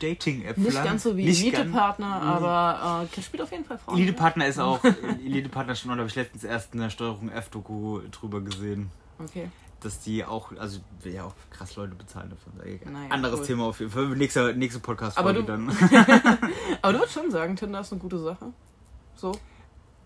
Dating-App 0.00 0.56
Nicht 0.58 0.82
ganz 0.82 1.02
so 1.02 1.16
wie 1.16 1.28
Elite-Partner, 1.28 2.22
aber 2.22 3.06
äh, 3.16 3.22
spielt 3.22 3.42
auf 3.42 3.52
jeden 3.52 3.64
Fall 3.64 3.78
Frauen. 3.78 3.98
Elite-Partner 3.98 4.46
ist 4.46 4.58
auch, 4.58 4.82
Elite-Partner 5.24 5.74
schon, 5.74 5.90
da 5.90 5.98
habe 5.98 6.08
ich 6.08 6.16
letztens 6.16 6.44
erst 6.44 6.74
in 6.74 6.80
der 6.80 6.90
Steuerung 6.90 7.30
F-Doku 7.30 8.00
drüber 8.10 8.40
gesehen. 8.40 8.90
Okay. 9.18 9.50
Dass 9.80 10.00
die 10.00 10.24
auch, 10.24 10.50
also 10.58 10.80
ja 11.04 11.24
auch 11.24 11.34
krass 11.50 11.76
Leute 11.76 11.94
bezahlen. 11.94 12.32
Egal. 12.64 12.92
Naja, 12.92 13.10
Anderes 13.10 13.40
cool. 13.40 13.46
Thema 13.46 13.64
auf 13.66 13.78
jeden 13.78 13.92
Fall. 13.92 14.08
Nächste, 14.08 14.54
nächste 14.54 14.80
Podcast-Folge 14.80 15.44
dann. 15.44 15.68
Aber 16.82 16.92
du 16.92 16.98
würdest 16.98 17.14
schon 17.14 17.30
sagen, 17.30 17.54
Tinder 17.54 17.80
ist 17.80 17.92
eine 17.92 18.00
gute 18.00 18.18
Sache. 18.18 18.52
So. 19.14 19.32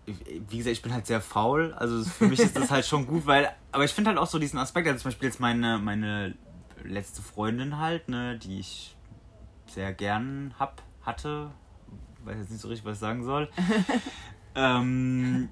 Wie 0.05 0.57
gesagt, 0.57 0.73
ich 0.73 0.81
bin 0.81 0.93
halt 0.93 1.07
sehr 1.07 1.21
faul. 1.21 1.73
Also 1.73 2.03
für 2.03 2.27
mich 2.27 2.39
ist 2.39 2.55
das 2.55 2.71
halt 2.71 2.85
schon 2.85 3.07
gut, 3.07 3.25
weil. 3.25 3.49
Aber 3.71 3.85
ich 3.85 3.91
finde 3.91 4.09
halt 4.09 4.19
auch 4.19 4.27
so 4.27 4.39
diesen 4.39 4.59
Aspekt, 4.59 4.87
also 4.87 5.01
zum 5.01 5.09
Beispiel 5.09 5.27
jetzt 5.27 5.39
meine, 5.39 5.79
meine 5.79 6.35
letzte 6.83 7.21
Freundin 7.21 7.77
halt, 7.77 8.09
ne, 8.09 8.37
die 8.37 8.59
ich 8.59 8.95
sehr 9.67 9.93
gern 9.93 10.53
hab, 10.59 10.81
hatte. 11.01 11.51
Weiß 12.25 12.37
jetzt 12.37 12.51
nicht 12.51 12.61
so 12.61 12.67
richtig, 12.67 12.85
was 12.85 12.97
ich 12.97 13.01
sagen 13.01 13.23
soll. 13.23 13.49
ähm, 14.55 15.49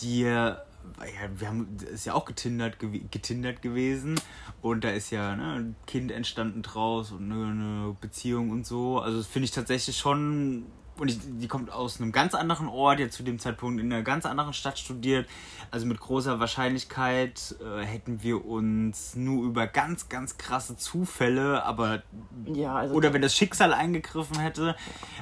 die. 0.00 0.24
äh, 0.24 0.54
Ja, 1.00 1.28
wir 1.36 1.48
haben, 1.48 1.76
ist 1.92 2.04
ja 2.06 2.14
auch 2.14 2.24
getindert, 2.24 2.78
getindert 2.78 3.62
gewesen 3.62 4.20
und 4.60 4.82
da 4.84 4.90
ist 4.90 5.10
ja 5.10 5.36
ne, 5.36 5.54
ein 5.54 5.76
Kind 5.86 6.10
entstanden 6.10 6.62
draus 6.62 7.12
und 7.12 7.30
eine, 7.30 7.46
eine 7.50 7.96
Beziehung 8.00 8.50
und 8.50 8.66
so. 8.66 8.98
Also 8.98 9.18
das 9.18 9.26
finde 9.26 9.44
ich 9.44 9.50
tatsächlich 9.52 9.96
schon 9.96 10.66
und 11.00 11.08
ich, 11.08 11.18
die 11.22 11.48
kommt 11.48 11.72
aus 11.72 12.00
einem 12.00 12.12
ganz 12.12 12.34
anderen 12.34 12.68
Ort, 12.68 13.00
jetzt 13.00 13.16
zu 13.16 13.22
dem 13.22 13.38
Zeitpunkt 13.38 13.80
in 13.80 13.92
einer 13.92 14.02
ganz 14.02 14.26
anderen 14.26 14.52
Stadt 14.52 14.78
studiert. 14.78 15.26
Also 15.70 15.86
mit 15.86 15.98
großer 15.98 16.38
Wahrscheinlichkeit 16.40 17.56
äh, 17.64 17.82
hätten 17.82 18.22
wir 18.22 18.44
uns 18.44 19.16
nur 19.16 19.46
über 19.46 19.66
ganz, 19.66 20.08
ganz 20.10 20.36
krasse 20.36 20.76
Zufälle, 20.76 21.64
aber 21.64 22.02
Ja, 22.44 22.76
also. 22.76 22.94
oder 22.94 23.14
wenn 23.14 23.22
das 23.22 23.34
Schicksal 23.34 23.72
eingegriffen 23.72 24.38
hätte, 24.38 24.76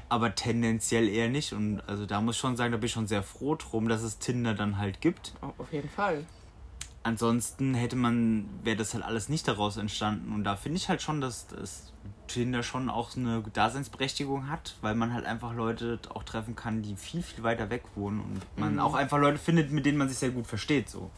aber 0.09 0.35
tendenziell 0.35 1.09
eher 1.09 1.29
nicht. 1.29 1.53
Und 1.53 1.81
also 1.87 2.07
da 2.07 2.21
muss 2.21 2.35
ich 2.35 2.41
schon 2.41 2.57
sagen, 2.57 2.73
da 2.73 2.79
bin 2.79 2.87
ich 2.87 2.93
schon 2.93 3.07
sehr 3.07 3.23
froh 3.23 3.55
drum, 3.55 3.89
dass 3.89 4.03
es 4.03 4.19
Tinder 4.19 4.55
dann 4.55 4.79
halt 4.79 5.01
gibt. 5.01 5.33
auf 5.41 5.73
jeden 5.73 5.89
Fall. 5.89 6.25
Ansonsten 7.09 7.73
hätte 7.75 7.97
man, 7.97 8.49
wäre 8.65 8.77
das 8.77 8.93
halt 8.93 9.03
alles 9.03 9.31
nicht 9.31 9.49
daraus 9.49 9.79
entstanden. 9.79 10.33
Und 10.35 10.45
da 10.45 10.57
finde 10.57 10.77
ich 10.77 10.91
halt 10.91 11.01
schon, 11.01 11.23
dass 11.23 11.47
das 11.47 11.93
Tinder 12.27 12.63
schon 12.63 12.91
auch 12.91 13.17
eine 13.17 13.43
Daseinsberechtigung 13.55 14.51
hat, 14.51 14.77
weil 14.83 14.95
man 14.95 15.15
halt 15.15 15.25
einfach 15.25 15.55
Leute 15.55 15.99
auch 16.11 16.23
treffen 16.23 16.55
kann, 16.55 16.83
die 16.83 16.97
viel, 16.97 17.23
viel 17.23 17.43
weiter 17.43 17.71
weg 17.71 17.83
wohnen 17.95 18.21
und 18.21 18.43
man 18.59 18.75
Mhm. 18.75 18.81
auch 18.81 18.95
einfach 18.95 19.19
Leute 19.19 19.39
findet, 19.39 19.73
mit 19.73 19.87
denen 19.87 19.97
man 19.97 20.09
sich 20.11 20.19
sehr 20.19 20.31
gut 20.31 20.47
versteht. 20.47 20.91
So. 20.91 21.11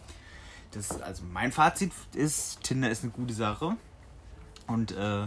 Das, 0.70 1.00
also 1.03 1.24
mein 1.24 1.50
Fazit 1.50 1.90
ist, 2.14 2.62
Tinder 2.62 2.88
ist 2.88 3.03
eine 3.03 3.11
gute 3.12 3.35
Sache. 3.35 3.76
Und 4.68 4.92
äh, 4.92 5.26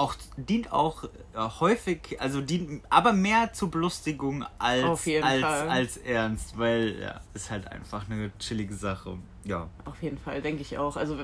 auch 0.00 0.14
dient 0.36 0.72
auch 0.72 1.04
äh, 1.04 1.08
häufig, 1.38 2.20
also 2.20 2.40
dient 2.40 2.82
aber 2.88 3.12
mehr 3.12 3.52
zur 3.52 3.70
Belustigung 3.70 4.44
als, 4.58 5.06
als, 5.22 5.40
Fall. 5.40 5.68
als 5.68 5.96
ernst, 5.98 6.58
weil 6.58 6.98
ja, 7.00 7.20
ist 7.34 7.50
halt 7.50 7.68
einfach 7.68 8.08
eine 8.08 8.30
chillige 8.38 8.74
Sache. 8.74 9.18
Ja. 9.44 9.68
Auf 9.84 10.02
jeden 10.02 10.18
Fall, 10.18 10.42
denke 10.42 10.62
ich 10.62 10.78
auch. 10.78 10.96
Also, 10.96 11.18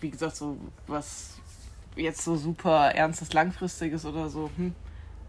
wie 0.00 0.10
gesagt, 0.10 0.36
so 0.36 0.56
was 0.86 1.38
jetzt 1.96 2.22
so 2.22 2.36
super 2.36 2.90
ernstes, 2.94 3.32
langfristiges 3.32 4.04
oder 4.04 4.28
so, 4.28 4.50
hm, 4.56 4.74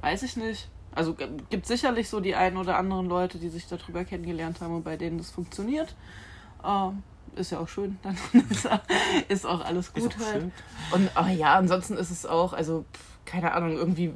weiß 0.01 0.23
ich 0.23 0.37
nicht. 0.37 0.69
Also 0.93 1.15
gibt 1.49 1.65
sicherlich 1.65 2.09
so 2.09 2.21
die 2.21 2.35
einen 2.35 2.57
oder 2.57 2.77
anderen 2.77 3.07
Leute, 3.07 3.37
die 3.37 3.49
sich 3.49 3.67
darüber 3.67 4.05
kennengelernt 4.05 4.61
haben 4.61 4.75
und 4.75 4.83
bei 4.83 4.95
denen 4.95 5.17
das 5.17 5.29
funktioniert. 5.29 5.93
Ähm, 6.65 7.03
ist 7.35 7.51
ja 7.51 7.59
auch 7.59 7.67
schön, 7.67 7.97
dann 8.03 8.17
ist, 9.27 9.45
auch- 9.45 9.63
alles 9.65 9.93
gut 9.93 10.15
auch 10.15 10.25
halt. 10.25 10.41
schön. 10.41 10.51
Und 10.93 11.09
ah 11.15 11.29
ja, 11.29 11.55
ansonsten 11.55 11.95
ist 11.97 12.09
es 12.11 12.25
auch, 12.25 12.53
also 12.53 12.85
keine 13.25 13.53
Ahnung, 13.53 13.71
irgendwie, 13.73 14.13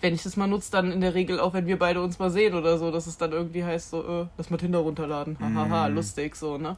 wenn 0.00 0.14
ich 0.14 0.22
das 0.22 0.36
mal 0.36 0.46
nutze, 0.46 0.70
dann 0.70 0.90
in 0.92 1.00
der 1.00 1.14
Regel 1.14 1.38
auch, 1.40 1.52
wenn 1.52 1.66
wir 1.66 1.78
beide 1.78 2.00
uns 2.00 2.18
mal 2.18 2.30
sehen 2.30 2.54
oder 2.54 2.78
so, 2.78 2.90
dass 2.90 3.06
es 3.06 3.18
dann 3.18 3.32
irgendwie 3.32 3.64
heißt, 3.64 3.90
so, 3.90 4.02
äh, 4.22 4.26
lass 4.36 4.50
mal 4.50 4.56
Tinder 4.56 4.78
runterladen. 4.78 5.36
Hahaha, 5.40 5.88
Mhm. 5.88 5.94
lustig, 5.96 6.36
so, 6.36 6.56
ne? 6.58 6.76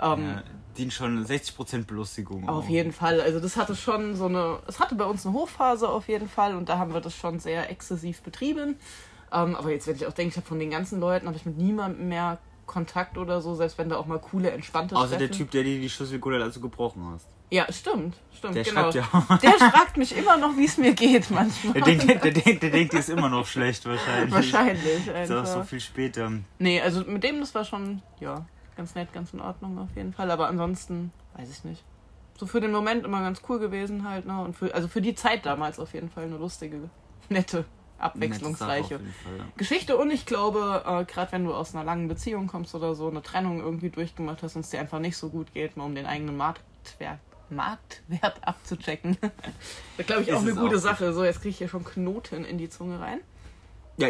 Ähm, 0.00 0.20
Ja, 0.22 0.42
dient 0.78 0.92
schon 0.92 1.24
60% 1.26 1.86
Belustigung. 1.86 2.48
auf 2.48 2.64
auch. 2.64 2.68
jeden 2.68 2.92
Fall. 2.92 3.20
Also 3.20 3.40
das 3.40 3.56
hatte 3.56 3.74
schon 3.74 4.14
so 4.14 4.26
eine, 4.26 4.58
es 4.68 4.78
hatte 4.78 4.94
bei 4.94 5.04
uns 5.04 5.26
eine 5.26 5.34
Hochphase 5.34 5.88
auf 5.88 6.06
jeden 6.08 6.28
Fall 6.28 6.54
und 6.54 6.68
da 6.68 6.78
haben 6.78 6.94
wir 6.94 7.00
das 7.00 7.14
schon 7.16 7.40
sehr 7.40 7.70
exzessiv 7.70 8.22
betrieben. 8.22 8.76
Ähm, 9.32 9.56
aber 9.56 9.70
jetzt, 9.72 9.86
wenn 9.88 9.96
ich 9.96 10.06
auch 10.06 10.12
denke, 10.12 10.30
ich 10.30 10.36
habe 10.36 10.46
von 10.46 10.58
den 10.60 10.70
ganzen 10.70 11.00
Leuten 11.00 11.26
habe 11.26 11.36
ich 11.36 11.44
mit 11.44 11.56
niemandem 11.58 12.08
mehr 12.08 12.38
Kontakt 12.66 13.16
oder 13.16 13.40
so, 13.40 13.54
selbst 13.54 13.78
wenn 13.78 13.88
da 13.88 13.96
auch 13.96 14.06
mal 14.06 14.18
coole, 14.18 14.50
entspannte 14.50 14.96
Außer 14.96 15.16
der 15.16 15.28
Treffen- 15.28 15.32
Typ, 15.38 15.50
der 15.52 15.62
dir 15.64 15.80
die 15.80 15.88
Schlüsselgurte 15.88 16.42
also 16.42 16.60
gebrochen 16.60 17.04
hast. 17.14 17.26
Ja, 17.48 17.72
stimmt, 17.72 18.16
stimmt, 18.36 18.56
Der 18.56 18.64
genau. 18.64 18.90
schreibt 18.90 18.94
ja 18.96 19.02
auch. 19.12 19.38
Der 19.38 19.52
fragt 19.52 19.96
mich 19.96 20.16
immer 20.16 20.36
noch, 20.36 20.56
wie 20.56 20.64
es 20.64 20.76
mir 20.78 20.92
geht 20.94 21.30
manchmal. 21.30 21.74
Der 21.74 21.82
denkt, 21.82 22.08
der, 22.24 22.32
denkt, 22.32 22.62
der 22.64 22.70
denkt, 22.70 22.92
die 22.92 22.96
ist 22.96 23.08
immer 23.08 23.28
noch 23.28 23.46
schlecht 23.46 23.86
wahrscheinlich. 23.86 24.34
Wahrscheinlich 24.34 25.06
Ist 25.06 25.30
auch 25.30 25.46
so 25.46 25.58
einfach. 25.58 25.64
viel 25.66 25.78
später. 25.80 26.32
Nee, 26.58 26.80
also 26.80 27.02
mit 27.06 27.22
dem, 27.22 27.38
das 27.38 27.54
war 27.54 27.64
schon, 27.64 28.02
ja, 28.18 28.44
ganz 28.76 28.96
nett, 28.96 29.12
ganz 29.12 29.32
in 29.32 29.40
Ordnung 29.40 29.78
auf 29.78 29.90
jeden 29.94 30.12
Fall. 30.12 30.28
Aber 30.32 30.48
ansonsten, 30.48 31.12
weiß 31.36 31.48
ich 31.50 31.62
nicht. 31.62 31.84
So 32.36 32.46
für 32.46 32.60
den 32.60 32.72
Moment 32.72 33.04
immer 33.04 33.20
ganz 33.22 33.40
cool 33.48 33.60
gewesen 33.60 34.08
halt, 34.08 34.26
ne? 34.26 34.40
Und 34.42 34.56
für, 34.56 34.74
also 34.74 34.88
für 34.88 35.00
die 35.00 35.14
Zeit 35.14 35.46
damals 35.46 35.78
auf 35.78 35.94
jeden 35.94 36.10
Fall 36.10 36.24
eine 36.24 36.36
lustige, 36.38 36.90
nette, 37.28 37.64
abwechslungsreiche 37.98 38.98
Fall, 38.98 39.38
ja. 39.38 39.44
Geschichte. 39.56 39.96
Und 39.96 40.10
ich 40.10 40.26
glaube, 40.26 40.84
äh, 40.86 41.04
gerade 41.04 41.32
wenn 41.32 41.44
du 41.44 41.54
aus 41.54 41.74
einer 41.74 41.84
langen 41.84 42.08
Beziehung 42.08 42.46
kommst 42.46 42.74
oder 42.74 42.94
so, 42.94 43.08
eine 43.08 43.22
Trennung 43.22 43.60
irgendwie 43.60 43.90
durchgemacht 43.90 44.42
hast 44.42 44.56
und 44.56 44.62
es 44.62 44.70
dir 44.70 44.80
einfach 44.80 44.98
nicht 44.98 45.16
so 45.16 45.30
gut 45.30 45.52
geht, 45.54 45.76
mal 45.76 45.84
um 45.84 45.94
den 45.94 46.06
eigenen 46.06 46.36
Marktwert, 46.36 47.20
Marktwert 47.50 48.46
abzuchecken. 48.46 49.16
das 49.96 50.06
glaube 50.06 50.22
ich 50.22 50.32
auch 50.32 50.42
Ist 50.42 50.48
eine 50.48 50.60
gute 50.60 50.76
auch. 50.76 50.80
Sache. 50.80 51.12
So, 51.12 51.24
jetzt 51.24 51.40
kriege 51.40 51.50
ich 51.50 51.58
hier 51.58 51.68
schon 51.68 51.84
Knoten 51.84 52.44
in 52.44 52.58
die 52.58 52.68
Zunge 52.68 53.00
rein. 53.00 53.20
Ja, 53.96 54.08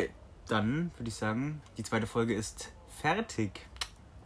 dann 0.49 0.91
würde 0.97 1.09
ich 1.09 1.15
sagen, 1.15 1.61
die 1.77 1.83
zweite 1.83 2.07
Folge 2.07 2.35
ist 2.35 2.73
fertig. 3.01 3.61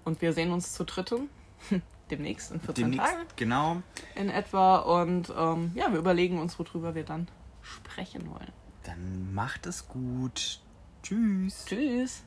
Und 0.04 0.22
wir 0.22 0.32
sehen 0.32 0.52
uns 0.52 0.72
zu 0.72 0.84
drittem. 0.84 1.28
Demnächst 2.10 2.50
in 2.50 2.60
14 2.60 2.90
Demnächst, 2.90 3.12
Tagen 3.12 3.26
genau. 3.36 3.82
in 4.16 4.30
etwa. 4.30 4.78
Und 4.78 5.32
ähm, 5.36 5.70
ja, 5.74 5.92
wir 5.92 5.98
überlegen 5.98 6.38
uns, 6.38 6.58
worüber 6.58 6.94
wir 6.94 7.04
dann 7.04 7.28
sprechen 7.62 8.28
wollen. 8.30 8.52
Dann 8.84 9.34
macht 9.34 9.66
es 9.66 9.88
gut. 9.88 10.60
Tschüss. 11.02 11.64
Tschüss. 11.66 12.22